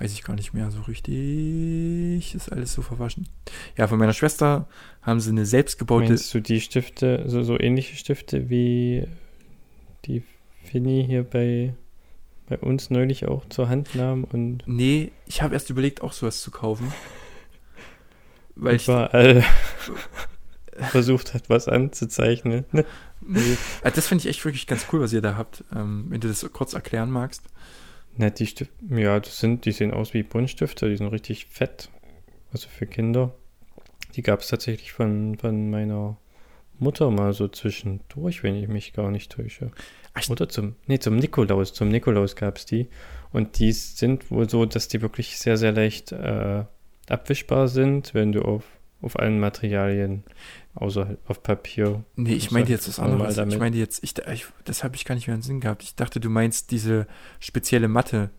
[0.00, 2.34] Weiß ich gar nicht mehr so richtig.
[2.34, 3.28] Ist alles so verwaschen.
[3.76, 4.66] Ja, von meiner Schwester
[5.02, 6.08] haben sie eine selbstgebaute.
[6.08, 9.06] Meinst du die Stifte, so, so ähnliche Stifte wie
[10.06, 10.22] die
[10.64, 11.74] Finny hier bei,
[12.48, 16.40] bei uns neulich auch zur Hand nahm und Nee, ich habe erst überlegt, auch sowas
[16.40, 16.90] zu kaufen.
[18.54, 18.84] Weil ich.
[18.84, 19.44] überall
[20.78, 22.64] versucht hat, was anzuzeichnen?
[22.72, 22.86] Ne?
[23.20, 25.62] Nee, also das finde ich echt wirklich ganz cool, was ihr da habt.
[25.76, 27.42] Ähm, wenn du das kurz erklären magst.
[28.16, 31.90] Na, die Stifte, ja, das sind, die sehen aus wie Buntstifte, die sind richtig fett.
[32.52, 33.34] Also für Kinder.
[34.16, 36.16] Die gab es tatsächlich von, von meiner
[36.78, 39.70] Mutter mal so zwischendurch, wenn ich mich gar nicht täusche.
[40.14, 41.72] Ach, Oder zum, nee, zum Nikolaus.
[41.72, 42.88] Zum Nikolaus gab es die.
[43.32, 46.64] Und die sind wohl so, dass die wirklich sehr, sehr leicht äh,
[47.08, 48.64] abwischbar sind, wenn du auf,
[49.02, 50.24] auf allen Materialien,
[50.74, 52.04] außer halt auf Papier.
[52.16, 53.36] Nee, ich meinte jetzt was anderes.
[53.36, 55.82] Ich meinte jetzt, ich, ich, das habe ich gar nicht mehr in den Sinn gehabt.
[55.82, 57.06] Ich dachte, du meinst diese
[57.40, 58.30] spezielle Matte.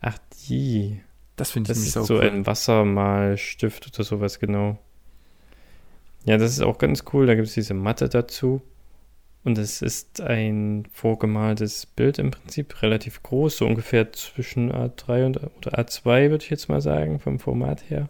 [0.00, 1.00] Ach, die.
[1.36, 2.22] Das finde ich Das nämlich ist so cool.
[2.22, 4.78] ein Wassermalstift oder sowas, genau.
[6.24, 7.26] Ja, das ist auch ganz cool.
[7.26, 8.62] Da gibt es diese Matte dazu.
[9.44, 15.36] Und es ist ein vorgemaltes Bild im Prinzip, relativ groß, so ungefähr zwischen A3 und
[15.36, 18.08] oder A2, würde ich jetzt mal sagen, vom Format her.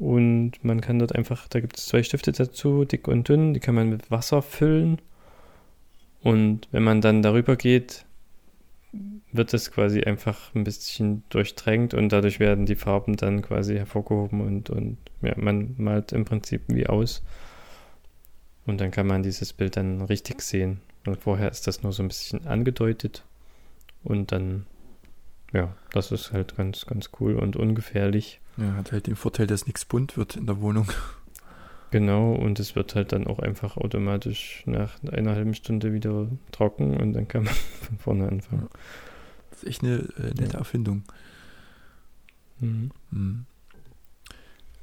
[0.00, 3.60] Und man kann dort einfach, da gibt es zwei Stifte dazu, dick und dünn, die
[3.60, 5.00] kann man mit Wasser füllen.
[6.22, 8.06] Und wenn man dann darüber geht,
[9.32, 14.40] wird es quasi einfach ein bisschen durchtränkt und dadurch werden die Farben dann quasi hervorgehoben
[14.40, 17.22] und, und ja, man malt im Prinzip wie aus.
[18.66, 20.80] Und dann kann man dieses Bild dann richtig sehen.
[21.06, 23.24] Und vorher ist das nur so ein bisschen angedeutet.
[24.02, 24.64] Und dann,
[25.52, 28.40] ja, das ist halt ganz, ganz cool und ungefährlich.
[28.56, 30.90] Ja, hat halt den Vorteil, dass nichts bunt wird in der Wohnung.
[31.90, 36.96] Genau, und es wird halt dann auch einfach automatisch nach einer halben Stunde wieder trocken
[36.96, 37.54] und dann kann man
[37.88, 38.68] von vorne anfangen.
[39.50, 40.58] Das ist echt eine äh, nette Ja.
[40.58, 41.02] Erfindung.
[42.60, 42.90] Mhm.
[43.10, 43.46] Hm.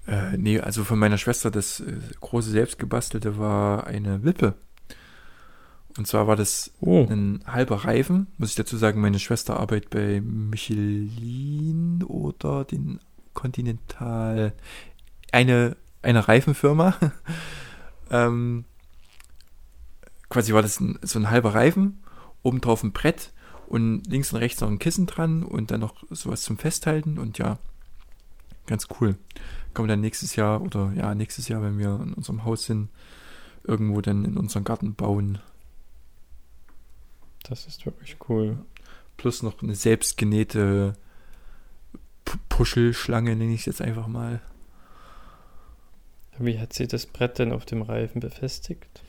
[0.07, 4.55] Äh, nee, also von meiner Schwester, das äh, große selbstgebastelte war eine Wippe.
[5.98, 8.28] Und zwar war das Oh, ein halber Reifen.
[8.38, 13.00] Muss ich dazu sagen, meine Schwester arbeitet bei Michelin oder den
[13.34, 14.54] Continental.
[15.32, 16.95] Eine, eine Reifenfirma.
[18.12, 18.66] ähm,
[20.30, 22.00] quasi war das ein, so ein halber Reifen,
[22.43, 23.32] oben drauf ein Brett
[23.68, 27.38] und links und rechts noch ein Kissen dran und dann noch sowas zum Festhalten und
[27.38, 27.58] ja,
[28.66, 29.18] ganz cool.
[29.74, 32.89] Kommen wir dann nächstes Jahr oder ja, nächstes Jahr, wenn wir in unserem Haus sind,
[33.64, 35.39] irgendwo dann in unseren Garten bauen.
[37.50, 38.58] Das ist wirklich cool.
[39.18, 40.93] plus noch eine selbstgenähte
[42.26, 44.41] P- Puschelschlange, nenne ich es jetzt einfach mal.
[46.39, 49.02] Wie hat sie das Brett denn auf dem Reifen befestigt?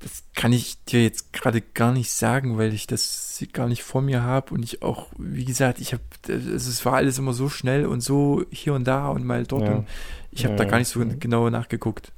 [0.00, 4.00] Das kann ich dir jetzt gerade gar nicht sagen, weil ich das gar nicht vor
[4.00, 6.02] mir habe und ich auch, wie gesagt, ich habe,
[6.32, 9.74] es war alles immer so schnell und so hier und da und mal dort Ja.
[9.74, 9.88] und
[10.32, 12.12] ich habe Ja, da gar nicht so genau nachgeguckt.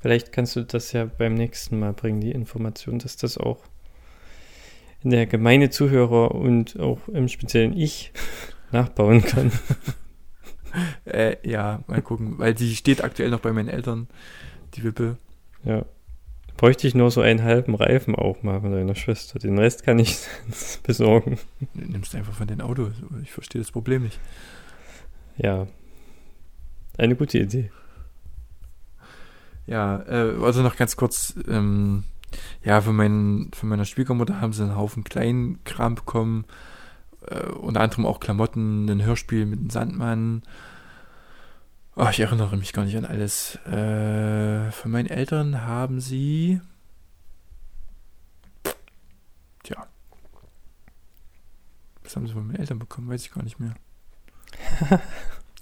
[0.00, 3.58] Vielleicht kannst du das ja beim nächsten Mal bringen, die Information, dass das auch
[5.02, 8.12] der Gemeinde Zuhörer und auch im speziellen ich
[8.72, 9.52] nachbauen kann.
[11.06, 14.06] Äh, ja, mal gucken, weil die steht aktuell noch bei meinen Eltern,
[14.74, 15.16] die Wippe.
[15.64, 15.86] Ja.
[16.58, 19.38] Bräuchte ich nur so einen halben Reifen auch mal von deiner Schwester.
[19.38, 20.18] Den Rest kann ich
[20.82, 21.38] besorgen.
[21.72, 22.90] Nimmst einfach von dein Auto,
[23.22, 24.20] ich verstehe das Problem nicht.
[25.36, 25.66] Ja.
[26.98, 27.70] Eine gute Idee.
[29.66, 32.04] Ja, äh, also noch ganz kurz, ähm,
[32.62, 36.44] ja, von, meinen, von meiner Schwiegermutter haben sie einen Haufen Kleinkram bekommen,
[37.26, 40.42] äh, unter anderem auch Klamotten, ein Hörspiel mit einem Sandmann.
[41.96, 43.56] Ach, ich erinnere mich gar nicht an alles.
[43.66, 46.60] Äh, von meinen Eltern haben sie,
[49.64, 49.86] tja,
[52.04, 53.08] Was haben sie von meinen Eltern bekommen?
[53.08, 53.74] Weiß ich gar nicht mehr.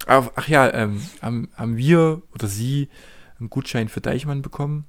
[0.06, 2.88] ach, ach ja, ähm, haben, haben wir oder sie
[3.40, 4.84] einen Gutschein für Deichmann bekommen.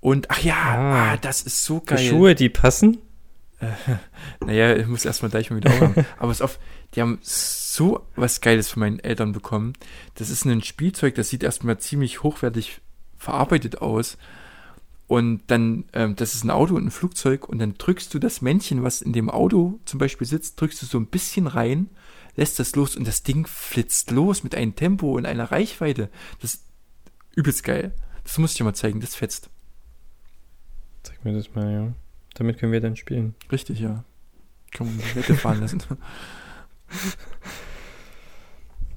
[0.00, 1.12] Und, ach ja, Ah.
[1.12, 1.98] ah, das ist so geil.
[1.98, 2.98] Schuhe, die passen?
[4.46, 6.06] Naja, ich muss erstmal Deichmann wieder aufhaben.
[6.18, 6.58] Aber es auf,
[6.94, 9.72] die haben so was Geiles von meinen Eltern bekommen.
[10.14, 12.80] Das ist ein Spielzeug, das sieht erstmal ziemlich hochwertig
[13.16, 14.16] verarbeitet aus.
[15.08, 18.42] Und dann, ähm, das ist ein Auto und ein Flugzeug und dann drückst du das
[18.42, 21.88] Männchen, was in dem Auto zum Beispiel sitzt, drückst du so ein bisschen rein,
[22.36, 26.10] lässt das los und das Ding flitzt los mit einem Tempo und einer Reichweite.
[26.40, 26.64] Das ist
[27.34, 27.92] übelst geil.
[28.22, 29.48] Das muss ich dir mal zeigen, das fetzt.
[31.08, 31.92] Zeig mir das mal, ja.
[32.34, 33.34] Damit können wir dann spielen.
[33.50, 34.04] Richtig, ja.
[34.78, 35.82] Die Wette fahren lassen.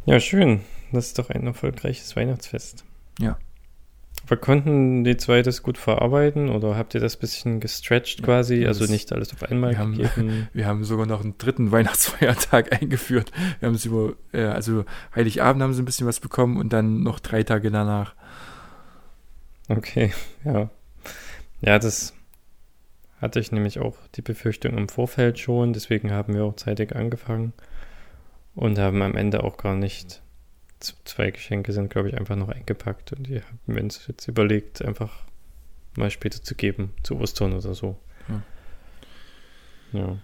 [0.05, 0.61] Ja, schön.
[0.91, 2.83] Das ist doch ein erfolgreiches Weihnachtsfest.
[3.19, 3.37] Ja.
[4.25, 8.65] Aber konnten die zwei das gut verarbeiten oder habt ihr das bisschen gestretched Ja, quasi?
[8.65, 10.47] Also nicht alles auf einmal wir haben- gegeben?
[10.53, 13.31] Wir haben sogar noch einen dritten Weihnachtsfeiertag eingeführt.
[13.59, 14.85] Wir haben es über, äh, also
[15.15, 18.15] Heiligabend haben sie ein bisschen was bekommen und dann noch drei Tage danach.
[19.69, 20.69] Okay, ja.
[21.61, 22.13] Ja, das
[23.19, 27.53] hatte ich nämlich auch die Befürchtung im Vorfeld schon, deswegen haben wir auch zeitig angefangen
[28.55, 30.21] und haben am Ende auch gar nicht.
[31.05, 34.83] Zwei Geschenke sind, glaube ich, einfach noch eingepackt und die haben wir uns jetzt überlegt,
[34.83, 35.23] einfach
[35.95, 37.99] mal später zu geben, zu Ostern oder so.
[38.27, 38.41] Ja.
[39.99, 40.17] Ja.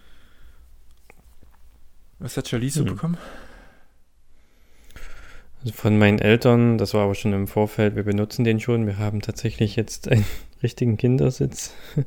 [2.17, 2.95] Was hat Charlize so Hm.
[2.95, 3.17] bekommen?
[5.73, 8.85] Von meinen Eltern, das war aber schon im Vorfeld, wir benutzen den schon.
[8.85, 10.25] Wir haben tatsächlich jetzt einen
[10.63, 11.73] richtigen Kindersitz.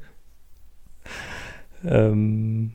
[1.84, 2.72] ähm,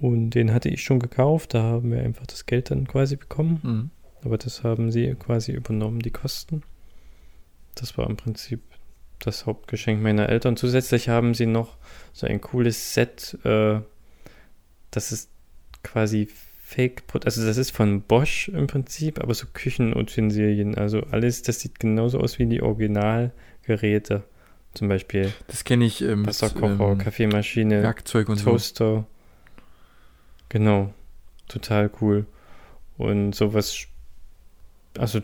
[0.00, 3.60] und den hatte ich schon gekauft, da haben wir einfach das Geld dann quasi bekommen.
[3.62, 3.90] Mhm.
[4.24, 6.62] Aber das haben sie quasi übernommen, die Kosten.
[7.74, 8.60] Das war im Prinzip
[9.20, 10.56] das Hauptgeschenk meiner Eltern.
[10.56, 11.76] Zusätzlich haben sie noch
[12.12, 13.80] so ein cooles Set, äh,
[14.90, 15.30] das ist
[15.82, 16.28] quasi
[16.68, 21.78] Fake, also das ist von Bosch im Prinzip, aber so Küchenutensilien, also alles, das sieht
[21.78, 24.24] genauso aus wie die Originalgeräte.
[24.74, 28.50] Zum Beispiel Das kenne ich äh, mit Wasserkocher, ähm, Kaffeemaschine, Werkzeug und so.
[28.50, 29.06] Toaster.
[30.48, 30.92] Genau.
[31.46, 32.26] Total cool.
[32.98, 33.86] Und sowas,
[34.98, 35.20] also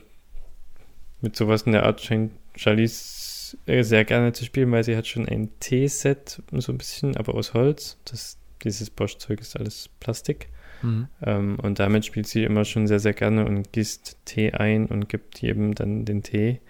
[1.23, 5.09] mit sowas in der Art scheint Charlize äh, sehr gerne zu spielen, weil sie hat
[5.09, 7.99] schon ein Teeset, so ein bisschen, aber aus Holz.
[8.05, 10.49] Das, dieses Bosch-Zeug ist alles Plastik.
[10.81, 11.09] Mhm.
[11.23, 15.09] Ähm, und damit spielt sie immer schon sehr, sehr gerne und gießt Tee ein und
[15.09, 16.61] gibt jedem dann den Tee,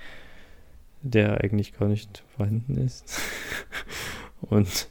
[1.02, 3.20] der eigentlich gar nicht vorhanden ist.
[4.40, 4.88] und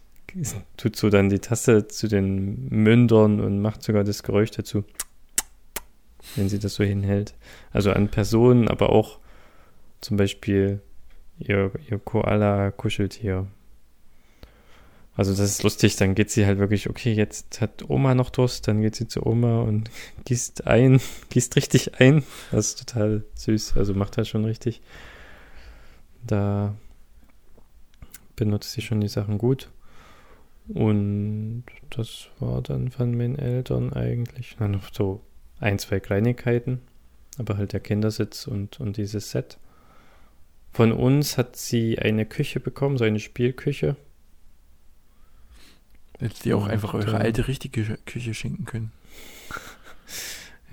[0.77, 4.85] tut so dann die Tasse zu den Mündern und macht sogar das Geräusch dazu,
[6.35, 7.35] wenn sie das so hinhält.
[7.71, 9.19] Also an Personen, aber auch
[9.99, 10.81] zum Beispiel
[11.39, 13.47] ihr, ihr Koala-Kuscheltier.
[15.15, 18.67] Also das ist lustig, dann geht sie halt wirklich, okay, jetzt hat Oma noch Durst,
[18.67, 19.91] dann geht sie zu Oma und
[20.25, 22.23] gießt ein, gießt richtig ein.
[22.51, 24.81] Das ist total süß, also macht das schon richtig.
[26.25, 26.75] Da
[28.35, 29.69] benutzt sie schon die Sachen gut.
[30.69, 35.21] Und das war dann von meinen Eltern eigentlich na, noch so
[35.59, 36.79] ein, zwei Kleinigkeiten,
[37.37, 39.57] aber halt der Kindersitz und, und dieses Set.
[40.71, 43.97] Von uns hat sie eine Küche bekommen, so eine Spielküche.
[46.21, 48.91] Hättet ihr auch Und, einfach eure äh, alte richtige Küche schenken können.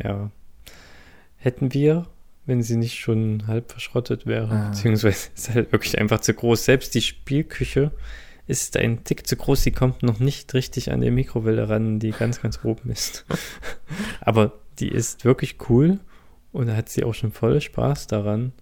[0.03, 0.31] Ja.
[1.39, 2.07] Hätten wir,
[2.47, 4.69] wenn sie nicht schon halb verschrottet wäre, Ah.
[4.69, 6.65] beziehungsweise ist halt wirklich einfach zu groß.
[6.65, 7.91] Selbst die Spielküche
[8.47, 12.13] ist ein Tick zu groß, sie kommt noch nicht richtig an die Mikrowelle ran, die
[12.13, 13.25] ganz, ganz oben ist.
[14.21, 15.99] Aber die ist wirklich cool
[16.53, 18.53] und da hat sie auch schon voll Spaß daran.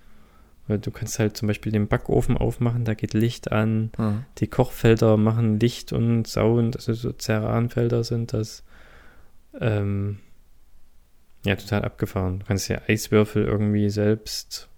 [0.68, 4.24] Weil du kannst halt zum Beispiel den Backofen aufmachen, da geht Licht an, Mhm.
[4.38, 8.64] die Kochfelder machen Licht und Sound, also so Ceranfelder sind das.
[9.60, 10.18] Ähm,
[11.44, 12.40] ja, total abgefahren.
[12.40, 14.68] Du kannst ja Eiswürfel irgendwie selbst,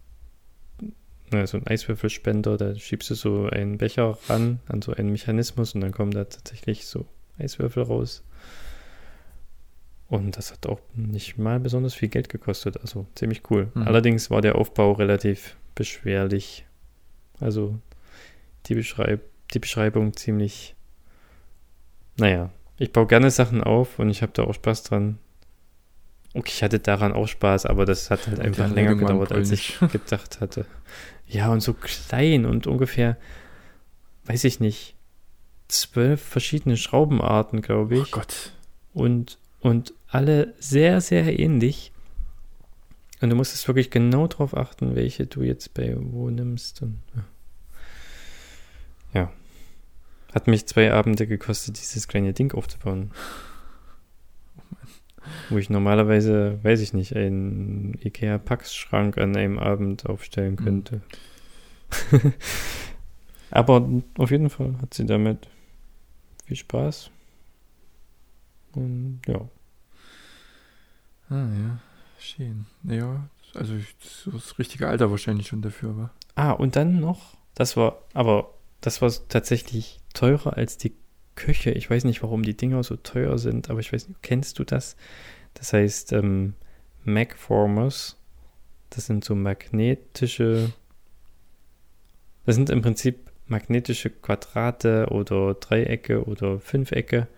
[1.30, 5.74] na, so ein Eiswürfelspender, da schiebst du so einen Becher ran an so einen Mechanismus
[5.74, 7.07] und dann kommen da tatsächlich so
[7.39, 8.22] Eiswürfel raus.
[10.09, 13.70] Und das hat auch nicht mal besonders viel Geld gekostet, also ziemlich cool.
[13.74, 13.82] Mhm.
[13.82, 16.66] Allerdings war der Aufbau relativ beschwerlich.
[17.38, 17.78] Also
[18.66, 19.20] die, Beschreib
[19.54, 20.74] die Beschreibung ziemlich.
[22.16, 25.18] Naja, ich baue gerne Sachen auf und ich habe da auch Spaß dran.
[26.34, 29.78] Okay, ich hatte daran auch Spaß, aber das hat halt einfach länger gedauert, als ich
[29.92, 30.66] gedacht hatte.
[31.26, 33.16] Ja, und so klein und ungefähr,
[34.26, 34.96] weiß ich nicht,
[35.68, 38.10] zwölf verschiedene Schraubenarten, glaube Oh ich.
[38.10, 38.52] Gott.
[38.92, 41.92] Und, und alle sehr, sehr ähnlich.
[43.20, 46.82] Und du musstest wirklich genau drauf achten, welche du jetzt bei wo nimmst.
[46.82, 47.24] Und, ja.
[49.20, 49.32] ja.
[50.34, 53.10] Hat mich zwei Abende gekostet, dieses kleine Ding aufzubauen.
[55.50, 60.64] Wo ich normalerweise, weiß ich nicht, einen Ikea-Packschrank an einem Abend aufstellen Mhm.
[60.64, 61.00] könnte.
[63.50, 63.88] Aber
[64.18, 65.48] auf jeden Fall hat sie damit
[66.44, 67.10] viel Spaß.
[68.72, 69.48] Und ja.
[71.30, 71.80] Ah, ja.
[72.18, 72.66] Schön.
[72.84, 76.10] Ja, also so das richtige Alter wahrscheinlich schon dafür, aber.
[76.34, 80.94] Ah, und dann noch, das war, aber das war tatsächlich teurer als die
[81.34, 81.70] Küche.
[81.70, 84.64] Ich weiß nicht, warum die Dinger so teuer sind, aber ich weiß nicht, kennst du
[84.64, 84.96] das?
[85.54, 86.54] Das heißt, ähm,
[87.04, 88.16] Macformers,
[88.90, 90.72] das sind so magnetische,
[92.44, 97.28] das sind im Prinzip magnetische Quadrate oder Dreiecke oder Fünfecke.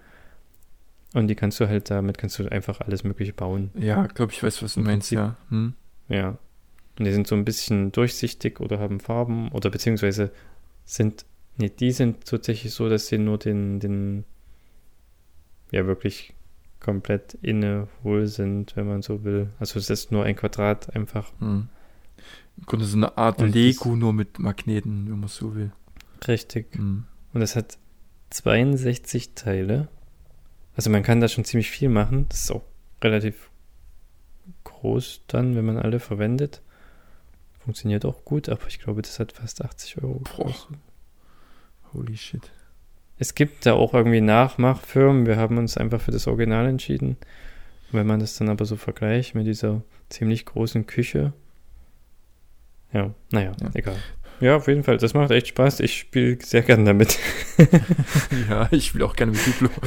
[1.13, 3.71] Und die kannst du halt damit, kannst du einfach alles Mögliche bauen.
[3.75, 5.19] Ja, glaube ich, weiß, was du Im meinst, Prinzip.
[5.19, 5.37] ja.
[5.49, 5.75] Hm?
[6.09, 6.39] Ja.
[6.99, 10.31] Und die sind so ein bisschen durchsichtig oder haben Farben oder beziehungsweise
[10.85, 11.25] sind,
[11.57, 14.25] nee, die sind tatsächlich so, dass sie nur den, den,
[15.73, 16.35] ja, wirklich
[16.79, 19.51] komplett inne hohl sind, wenn man so will.
[19.59, 21.69] Also es ist nur ein Quadrat einfach Hm.
[22.59, 25.73] Im Grunde so eine Art Und Lego, nur mit Magneten, wenn man es so will.
[26.29, 26.75] richtig.
[26.75, 27.05] Hm.
[27.33, 27.79] Und es hat
[28.31, 29.89] 62 Teile.
[30.81, 32.25] Also man kann da schon ziemlich viel machen.
[32.31, 32.63] Das ist auch
[33.05, 33.51] relativ
[34.65, 36.63] groß dann, wenn man alle verwendet.
[37.63, 40.79] Funktioniert auch gut, aber ich glaube, das hat fast 80 Euro gekostet.
[41.93, 42.51] Holy shit.
[43.19, 45.27] Es gibt da auch irgendwie Nachmachfirmen.
[45.27, 47.19] Wir haben uns einfach für das Original entschieden.
[47.93, 51.35] Wenn man das dann aber so vergleicht mit dieser ziemlich großen Küche.
[52.91, 53.71] Ja, naja, Ja.
[53.75, 53.97] egal.
[54.41, 54.97] Ja, auf jeden Fall.
[54.97, 55.81] Das macht echt Spaß.
[55.81, 57.19] Ich spiele sehr gern damit.
[58.49, 59.69] ja, ich spiele auch gerne mit Duplo.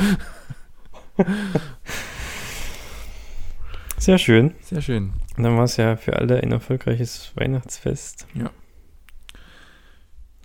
[3.98, 4.54] Sehr schön.
[4.62, 5.14] Sehr schön.
[5.38, 8.28] Und dann war es ja für alle ein erfolgreiches Weihnachtsfest.
[8.34, 8.52] Ja.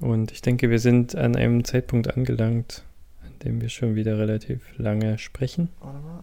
[0.01, 2.85] Und ich denke, wir sind an einem Zeitpunkt angelangt,
[3.25, 5.71] an dem wir schon wieder relativ lange sprechen.
[5.81, 6.23] Warte mal.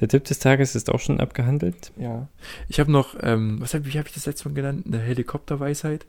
[0.00, 1.92] Der Tipp des Tages ist auch schon abgehandelt.
[1.96, 2.28] Ja.
[2.68, 4.86] Ich habe noch, ähm, was hab, wie habe ich das letzte Mal genannt?
[4.86, 6.06] Eine Helikopterweisheit.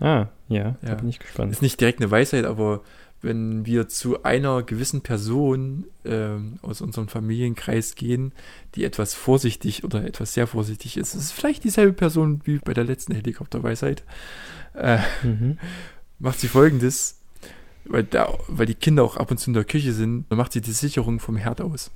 [0.00, 0.94] Ah, ja, da Ja.
[0.96, 1.52] bin ich gespannt.
[1.52, 2.82] Ist nicht direkt eine Weisheit, aber
[3.26, 8.32] wenn wir zu einer gewissen Person ähm, aus unserem Familienkreis gehen,
[8.74, 12.72] die etwas vorsichtig oder etwas sehr vorsichtig ist, es ist vielleicht dieselbe Person wie bei
[12.72, 14.04] der letzten Helikopterweisheit,
[14.74, 15.58] äh, Mhm.
[16.18, 17.18] macht sie folgendes,
[17.84, 20.52] weil, da, weil die Kinder auch ab und zu in der Küche sind, dann macht
[20.52, 21.90] sie die Sicherung vom Herd aus.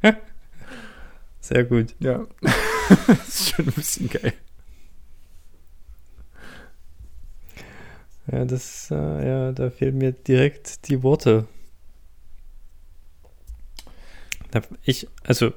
[1.40, 1.94] Sehr gut.
[1.98, 2.26] Ja.
[3.06, 4.34] das ist schon ein bisschen geil.
[8.30, 11.46] Ja, das, äh, ja, da fehlen mir direkt die Worte.
[14.82, 15.52] Ich, also,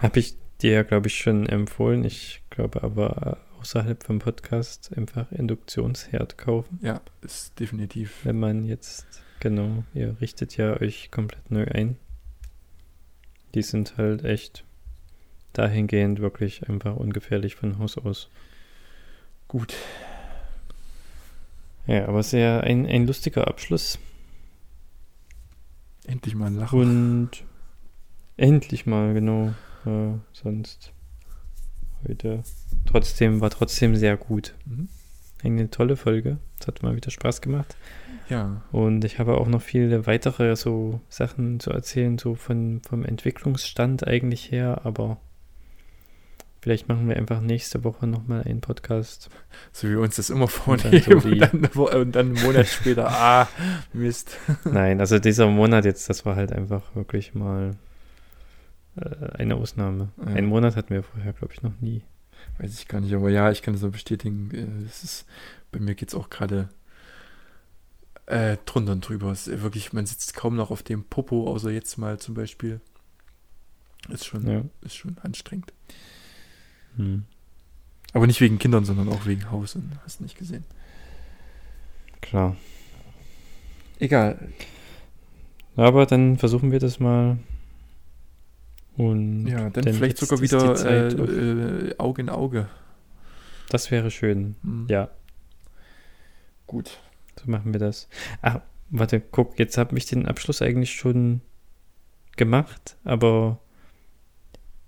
[0.00, 2.04] habe ich dir ja, glaube ich, schon empfohlen.
[2.04, 6.78] Ich glaube aber äh, außerhalb vom Podcast einfach Induktionsherd kaufen.
[6.82, 8.24] Ja, ist definitiv.
[8.24, 9.06] Wenn man jetzt,
[9.40, 11.96] genau, ihr richtet ja euch komplett neu ein.
[13.54, 14.64] Die sind halt echt
[15.52, 18.28] dahingehend wirklich einfach ungefährlich von Haus aus.
[19.48, 19.74] Gut.
[21.86, 23.98] Ja, aber sehr ein, ein lustiger Abschluss.
[26.06, 26.80] Endlich mal ein Lachen.
[26.80, 27.30] Und
[28.36, 29.54] endlich mal, genau.
[29.84, 30.92] Äh, sonst
[32.06, 32.42] heute
[32.86, 34.54] trotzdem, war trotzdem sehr gut.
[34.64, 34.88] Mhm.
[35.42, 36.38] Eine tolle Folge.
[36.60, 37.76] Es hat mal wieder Spaß gemacht.
[38.28, 38.62] Ja.
[38.72, 44.06] Und ich habe auch noch viele weitere so Sachen zu erzählen, so von, vom Entwicklungsstand
[44.06, 45.18] eigentlich her, aber
[46.66, 49.30] vielleicht machen wir einfach nächste Woche nochmal einen Podcast.
[49.72, 51.20] So wie wir uns das immer Und dann vornehmen.
[51.20, 53.48] so Und dann, Wo- und dann einen Monat später, ah,
[53.92, 54.36] Mist.
[54.64, 57.76] Nein, also dieser Monat jetzt, das war halt einfach wirklich mal
[58.96, 60.08] äh, eine Ausnahme.
[60.16, 60.24] Ja.
[60.24, 62.02] Einen Monat hatten wir vorher, glaube ich, noch nie.
[62.58, 64.50] Weiß ich gar nicht, aber ja, ich kann es nur bestätigen.
[64.52, 65.26] äh, Es ist,
[65.70, 66.68] bei mir geht es auch gerade
[68.26, 69.30] äh, drunter und drüber.
[69.30, 72.80] Es ist wirklich, man sitzt kaum noch auf dem Popo, außer jetzt mal zum Beispiel.
[74.08, 74.62] Ist schon, Ja.
[74.82, 75.72] ist schon anstrengend.
[76.96, 77.24] Hm.
[78.12, 80.64] Aber nicht wegen Kindern, sondern auch wegen Haus und hast nicht gesehen.
[82.20, 82.56] Klar.
[83.98, 84.48] Egal.
[85.76, 87.38] Aber dann versuchen wir das mal.
[88.96, 92.68] Und Ja, dann, Dann vielleicht sogar wieder Zeit äh, äh, Auge in Auge.
[93.68, 94.56] das wäre schön.
[94.62, 94.86] Hm.
[94.88, 95.10] Ja,
[96.66, 96.98] Gut.
[97.38, 98.08] so machen wir das.
[98.42, 101.42] Ach, warte, guck, jetzt habe ich den Abschluss eigentlich schon
[102.36, 103.58] gemacht, aber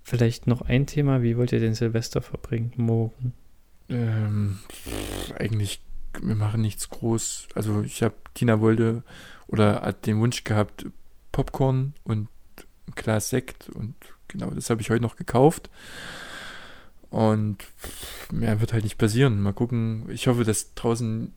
[0.09, 1.23] vielleicht noch ein Thema.
[1.23, 2.73] Wie wollt ihr den Silvester verbringen?
[2.77, 3.35] Morgen.
[3.91, 4.59] Ähm,
[5.39, 5.83] eigentlich,
[6.21, 7.49] wir machen nichts groß.
[7.55, 9.03] Also ich habe, Tina wollte
[9.47, 10.87] oder hat den Wunsch gehabt,
[11.31, 12.29] Popcorn und
[12.87, 13.95] ein Glas Sekt und
[14.29, 15.69] genau, das habe ich heute noch gekauft.
[17.11, 17.59] Und
[18.33, 19.41] mehr wird halt nicht passieren.
[19.41, 20.09] Mal gucken.
[20.11, 21.33] Ich hoffe, dass draußen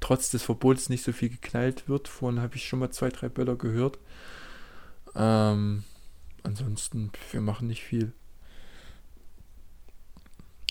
[0.00, 2.08] trotz des Verbots nicht so viel geknallt wird.
[2.08, 3.98] Vorhin habe ich schon mal zwei, drei Böller gehört.
[5.14, 5.84] Ähm,
[6.46, 8.12] ansonsten, wir machen nicht viel.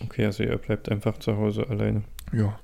[0.02, 2.04] Okay, also ihr bleibt einfach zu Hause alleine.
[2.34, 2.60] Ja.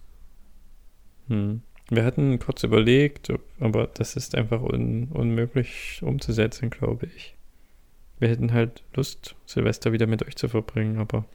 [1.27, 1.61] Hm.
[1.89, 7.35] Wir hatten kurz überlegt, ob, aber das ist einfach un, unmöglich umzusetzen, glaube ich.
[8.19, 11.25] Wir hätten halt Lust, Silvester wieder mit euch zu verbringen, aber.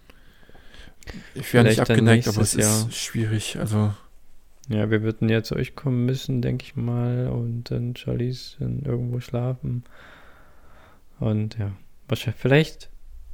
[1.35, 2.89] Ich wäre nicht abgeneigt, aber es Jahr.
[2.89, 3.59] ist schwierig.
[3.59, 3.95] Also,
[4.69, 9.21] Ja, wir würden ja zu euch kommen müssen, denke ich mal, und dann Charlies irgendwo
[9.21, 9.85] schlafen.
[11.19, 11.73] Und ja,
[12.09, 12.91] wahrscheinlich, vielleicht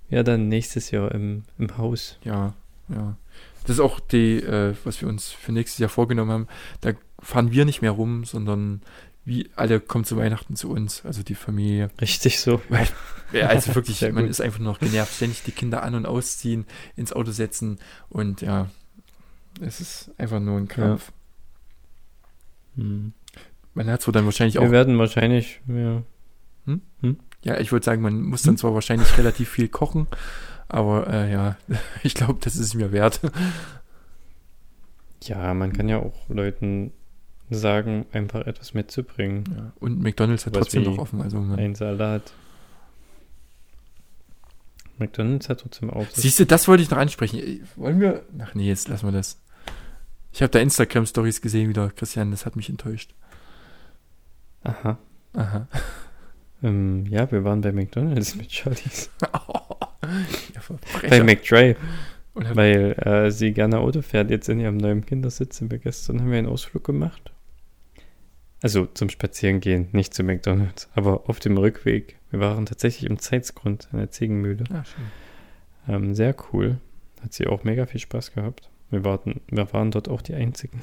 [0.09, 2.18] ja dann nächstes Jahr im, im Haus.
[2.24, 2.55] ja,
[2.89, 3.16] ja.
[3.64, 6.49] Das ist auch die, äh, was wir uns für nächstes Jahr vorgenommen haben.
[6.80, 8.83] Da fahren wir nicht mehr rum, sondern
[9.24, 11.91] wie alle kommen zu Weihnachten zu uns, also die Familie.
[12.01, 12.61] Richtig so.
[12.68, 12.89] Weil,
[13.33, 16.66] ja, also wirklich, man ist einfach nur noch genervt, ständig die Kinder an- und ausziehen,
[16.97, 17.78] ins Auto setzen
[18.09, 18.68] und ja,
[19.61, 21.12] es ist einfach nur ein Krampf.
[22.76, 23.12] Hm.
[23.74, 26.03] Man hat zwar dann wahrscheinlich Wir auch, werden wahrscheinlich, ja,
[27.43, 30.07] ja, ich würde sagen, man muss dann zwar wahrscheinlich relativ viel kochen,
[30.68, 31.57] aber äh, ja,
[32.03, 33.20] ich glaube, das ist mir wert.
[35.22, 36.93] ja, man kann ja auch Leuten
[37.51, 39.45] sagen, einfach etwas mitzubringen.
[39.55, 42.32] Ja, und McDonalds hat Was trotzdem noch offen, also man, Ein Salat.
[44.99, 46.07] McDonalds hat trotzdem auch.
[46.12, 47.38] Siehst du, das wollte ich noch ansprechen.
[47.40, 48.22] Äh, Wollen wir?
[48.38, 49.40] Ach nee, jetzt lassen wir das.
[50.32, 53.14] Ich habe da Instagram-Stories gesehen wieder, Christian, das hat mich enttäuscht.
[54.64, 54.99] Aha.
[55.34, 55.66] Aha.
[56.63, 59.11] Ähm, ja, wir waren bei McDonalds mit Charlies.
[59.23, 61.09] ja.
[61.09, 61.77] Bei McDrive.
[62.35, 64.31] Weil äh, sie gerne Auto fährt.
[64.31, 67.33] Jetzt in ihrem neuen Kindersitz wir gestern, haben wir einen Ausflug gemacht.
[68.63, 72.17] Also zum Spazierengehen, nicht zu McDonalds, aber auf dem Rückweg.
[72.31, 74.65] Wir waren tatsächlich im Zeitsgrund an der Ziegenmühle.
[74.73, 75.05] ah, schön.
[75.89, 76.79] Ähm, sehr cool.
[77.23, 78.71] Hat sie auch mega viel Spaß gehabt.
[78.91, 80.81] Wir, warten, wir waren dort auch die Einzigen.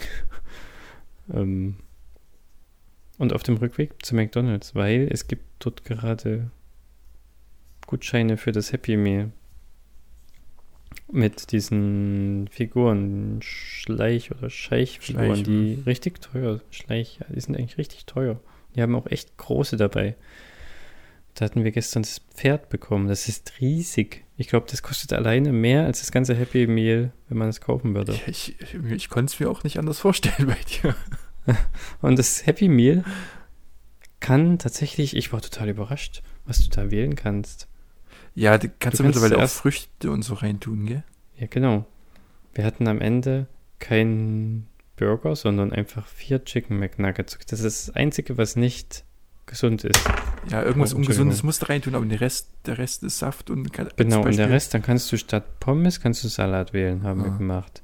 [1.34, 1.78] ähm,
[3.20, 6.50] und auf dem Rückweg zu McDonalds, weil es gibt dort gerade
[7.86, 9.32] Gutscheine für das Happy Meal.
[11.12, 18.06] Mit diesen Figuren, Schleich- oder Scheichfiguren, Schleich, die richtig teuer, Schleich, die sind eigentlich richtig
[18.06, 18.40] teuer.
[18.76, 20.16] Die haben auch echt große dabei.
[21.34, 23.08] Da hatten wir gestern das Pferd bekommen.
[23.08, 24.24] Das ist riesig.
[24.38, 27.96] Ich glaube, das kostet alleine mehr als das ganze Happy Meal, wenn man es kaufen
[27.96, 28.20] würde.
[28.28, 30.96] Ich, ich, ich konnte es mir auch nicht anders vorstellen bei dir.
[32.02, 33.04] Und das Happy Meal
[34.20, 37.68] kann tatsächlich, ich war total überrascht, was du da wählen kannst.
[38.36, 41.04] Ja, du kannst Du kannst mittlerweile auch Früchte und so reintun, gell?
[41.38, 41.86] Ja, genau.
[42.54, 43.48] Wir hatten am Ende
[43.80, 47.38] keinen Burger, sondern einfach vier Chicken McNuggets.
[47.48, 49.06] Das ist das Einzige, was nicht
[49.46, 50.00] gesund ist.
[50.52, 53.72] Ja, irgendwas Oh, Ungesundes musst du reintun, aber der Rest, der Rest ist Saft und
[53.74, 57.24] kann, Genau, und der Rest, dann kannst du statt Pommes, kannst du Salat wählen, haben
[57.24, 57.38] wir Ah.
[57.38, 57.82] gemacht.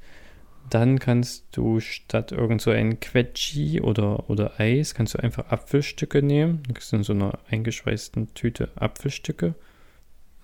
[0.70, 6.24] Dann kannst du statt irgend so ein Quetschi oder, oder Eis, kannst du einfach Apfelstücke
[6.24, 6.64] nehmen.
[6.64, 9.56] Du kriegst in so einer eingeschweißten Tüte Apfelstücke.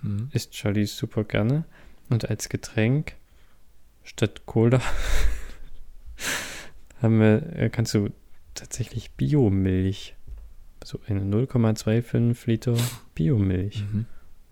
[0.01, 0.29] Hm.
[0.31, 1.65] Isst Charlie super gerne.
[2.09, 3.15] Und als Getränk
[4.03, 4.81] statt Cola
[7.01, 8.09] haben wir, äh, kannst du
[8.53, 10.15] tatsächlich Biomilch.
[10.83, 12.75] So eine 0,25 Liter
[13.15, 13.83] Biomilch.
[13.83, 14.05] Mhm.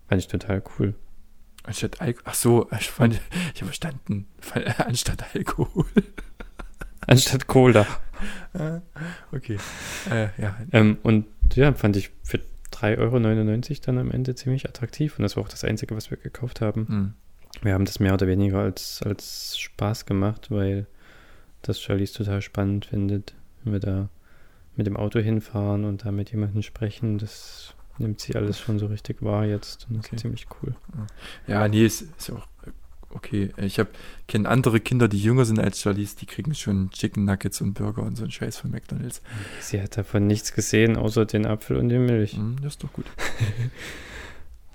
[0.08, 0.94] Fand ich total cool.
[1.64, 2.24] Anstatt Alkohol.
[2.26, 3.20] Ach so, ich, fand,
[3.54, 4.26] ich habe verstanden.
[4.78, 5.86] Anstatt Alkohol.
[7.06, 7.86] Anstatt Cola.
[8.52, 8.80] Ah,
[9.32, 9.58] okay.
[10.10, 10.56] Äh, ja.
[10.72, 12.38] Ähm, und ja, fand ich für
[12.72, 15.18] 3,99 Euro dann am Ende ziemlich attraktiv.
[15.18, 16.88] Und das war auch das Einzige, was wir gekauft haben.
[16.88, 17.14] Hm.
[17.62, 20.86] Wir haben das mehr oder weniger als, als Spaß gemacht, weil
[21.62, 23.34] das Charlies total spannend findet,
[23.64, 24.08] wenn wir da
[24.76, 27.18] mit dem Auto hinfahren und da mit jemandem sprechen.
[27.18, 29.86] Das nimmt sie alles schon so richtig wahr jetzt.
[29.88, 30.16] Und das Okay.
[30.16, 30.74] ist ziemlich cool.
[31.46, 32.46] Ja, nee, ist, ist auch
[33.10, 33.52] okay.
[33.56, 33.90] Ich habe
[34.28, 38.02] kenne andere Kinder, die jünger sind als Charlies, die kriegen schon Chicken Nuggets und Burger
[38.02, 39.22] und so einen Scheiß von McDonalds.
[39.60, 42.32] Sie hat davon nichts gesehen, außer den Apfel und die Milch.
[42.34, 43.06] Hm, das ist doch gut.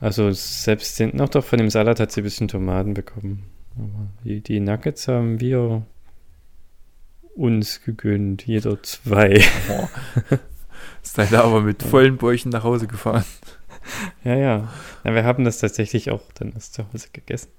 [0.01, 3.43] Also selbst den, noch doch von dem Salat hat sie ein bisschen Tomaten bekommen.
[3.77, 5.85] Aber die, die Nuggets haben wir
[7.33, 9.41] uns gegönnt, jeder zwei.
[11.05, 13.23] Ist dann da aber mit vollen Bäuchen nach Hause gefahren.
[14.23, 14.73] ja, ja.
[15.03, 17.51] Na, wir haben das tatsächlich auch dann erst zu Hause gegessen.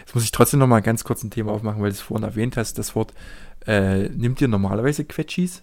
[0.00, 2.28] Jetzt muss ich trotzdem noch mal ganz kurz ein Thema aufmachen, weil du es vorhin
[2.28, 3.14] erwähnt hast, das Wort.
[3.66, 5.62] Äh, nimmt ihr normalerweise Quetschis?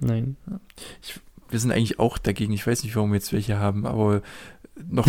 [0.00, 0.36] Nein.
[1.48, 2.52] Wir sind eigentlich auch dagegen.
[2.52, 4.22] Ich weiß nicht, warum wir jetzt welche haben, aber
[4.88, 5.08] noch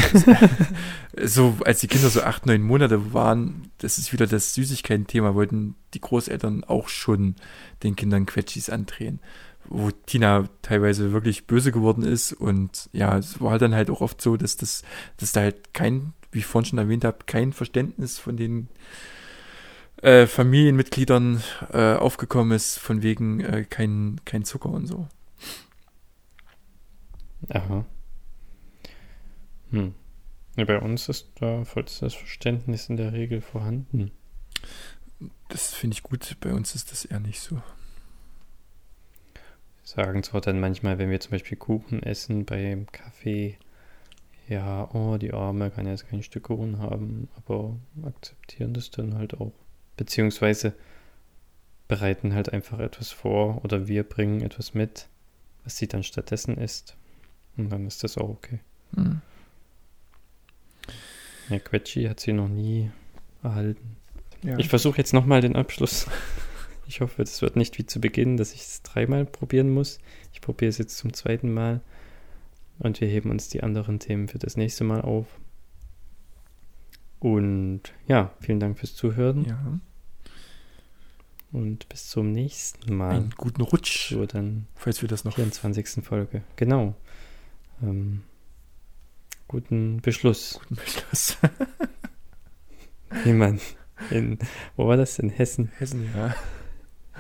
[1.24, 5.76] so, als die Kinder so acht, neun Monate waren, das ist wieder das Süßigkeiten-Thema, wollten
[5.94, 7.36] die Großeltern auch schon
[7.84, 9.20] den Kindern Quetschis andrehen.
[9.66, 14.22] Wo Tina teilweise wirklich böse geworden ist und ja, es war dann halt auch oft
[14.22, 14.84] so, dass das,
[15.18, 18.68] dass da halt kein, wie ich vorhin schon erwähnt habe, kein Verständnis von den
[20.02, 21.42] äh, Familienmitgliedern
[21.72, 25.08] äh, aufgekommen ist, von wegen äh, kein, kein Zucker und so.
[27.50, 27.86] Aha.
[29.72, 29.94] Hm.
[30.56, 34.12] Ja, bei uns ist da vollstes Verständnis in der Regel vorhanden.
[35.50, 36.38] Das finde ich gut.
[36.42, 37.62] Bei uns ist das eher nicht so.
[39.84, 43.58] Sagen zwar dann manchmal, wenn wir zum Beispiel Kuchen essen beim Kaffee,
[44.48, 49.40] ja, oh, die Arme kann jetzt kein Stück Kuchen haben, aber akzeptieren das dann halt
[49.40, 49.54] auch.
[49.98, 50.74] Beziehungsweise
[51.88, 55.08] bereiten halt einfach etwas vor oder wir bringen etwas mit,
[55.64, 56.98] was sie dann stattdessen isst.
[57.56, 58.60] Und dann ist das auch okay.
[58.96, 59.22] Hm.
[61.50, 62.90] Ja, Quetschi hat sie noch nie
[63.44, 63.98] erhalten.
[64.42, 64.58] Ja.
[64.58, 66.08] Ich versuche jetzt nochmal den Abschluss.
[66.88, 70.00] Ich hoffe, das wird nicht wie zu Beginn, dass ich es dreimal probieren muss.
[70.34, 71.82] Ich probiere es jetzt zum zweiten Mal.
[72.80, 75.28] Und wir heben uns die anderen Themen für das nächste Mal auf.
[77.20, 79.80] Und ja, vielen Dank fürs Zuhören ja.
[81.54, 83.16] und bis zum nächsten Mal.
[83.16, 85.36] Einen guten Rutsch, So, dann falls wir das noch.
[85.36, 86.04] 24.
[86.04, 86.44] Folge.
[86.58, 86.96] Genau.
[87.82, 88.24] Ähm,
[89.48, 90.60] guten Beschluss.
[90.60, 91.38] Guten Beschluss.
[93.24, 93.62] Wie man
[94.10, 94.38] in,
[94.76, 95.18] wo war das?
[95.20, 95.72] In Hessen.
[95.78, 96.36] Hessen, ja.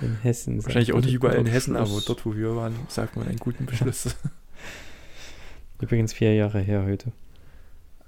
[0.03, 0.63] In Hessen.
[0.63, 3.65] Wahrscheinlich auch nicht überall in Hessen, aber dort, wo wir waren, sagt man einen guten
[3.65, 4.15] Beschluss.
[5.81, 7.11] Übrigens vier Jahre her heute.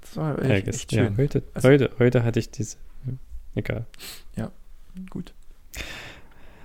[0.02, 1.18] Das war echt, echt ja, schön.
[1.18, 2.78] heute, Also- heute, heute hatte ich diese.
[3.56, 3.86] Egal.
[5.10, 5.34] Gut.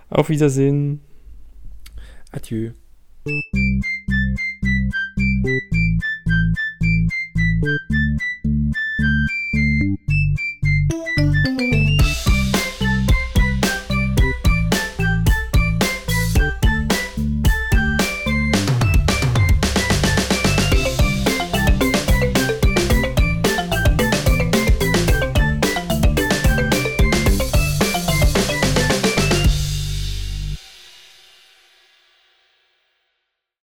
[0.08, 1.00] Auf Wiedersehen.
[2.32, 2.72] Adieu.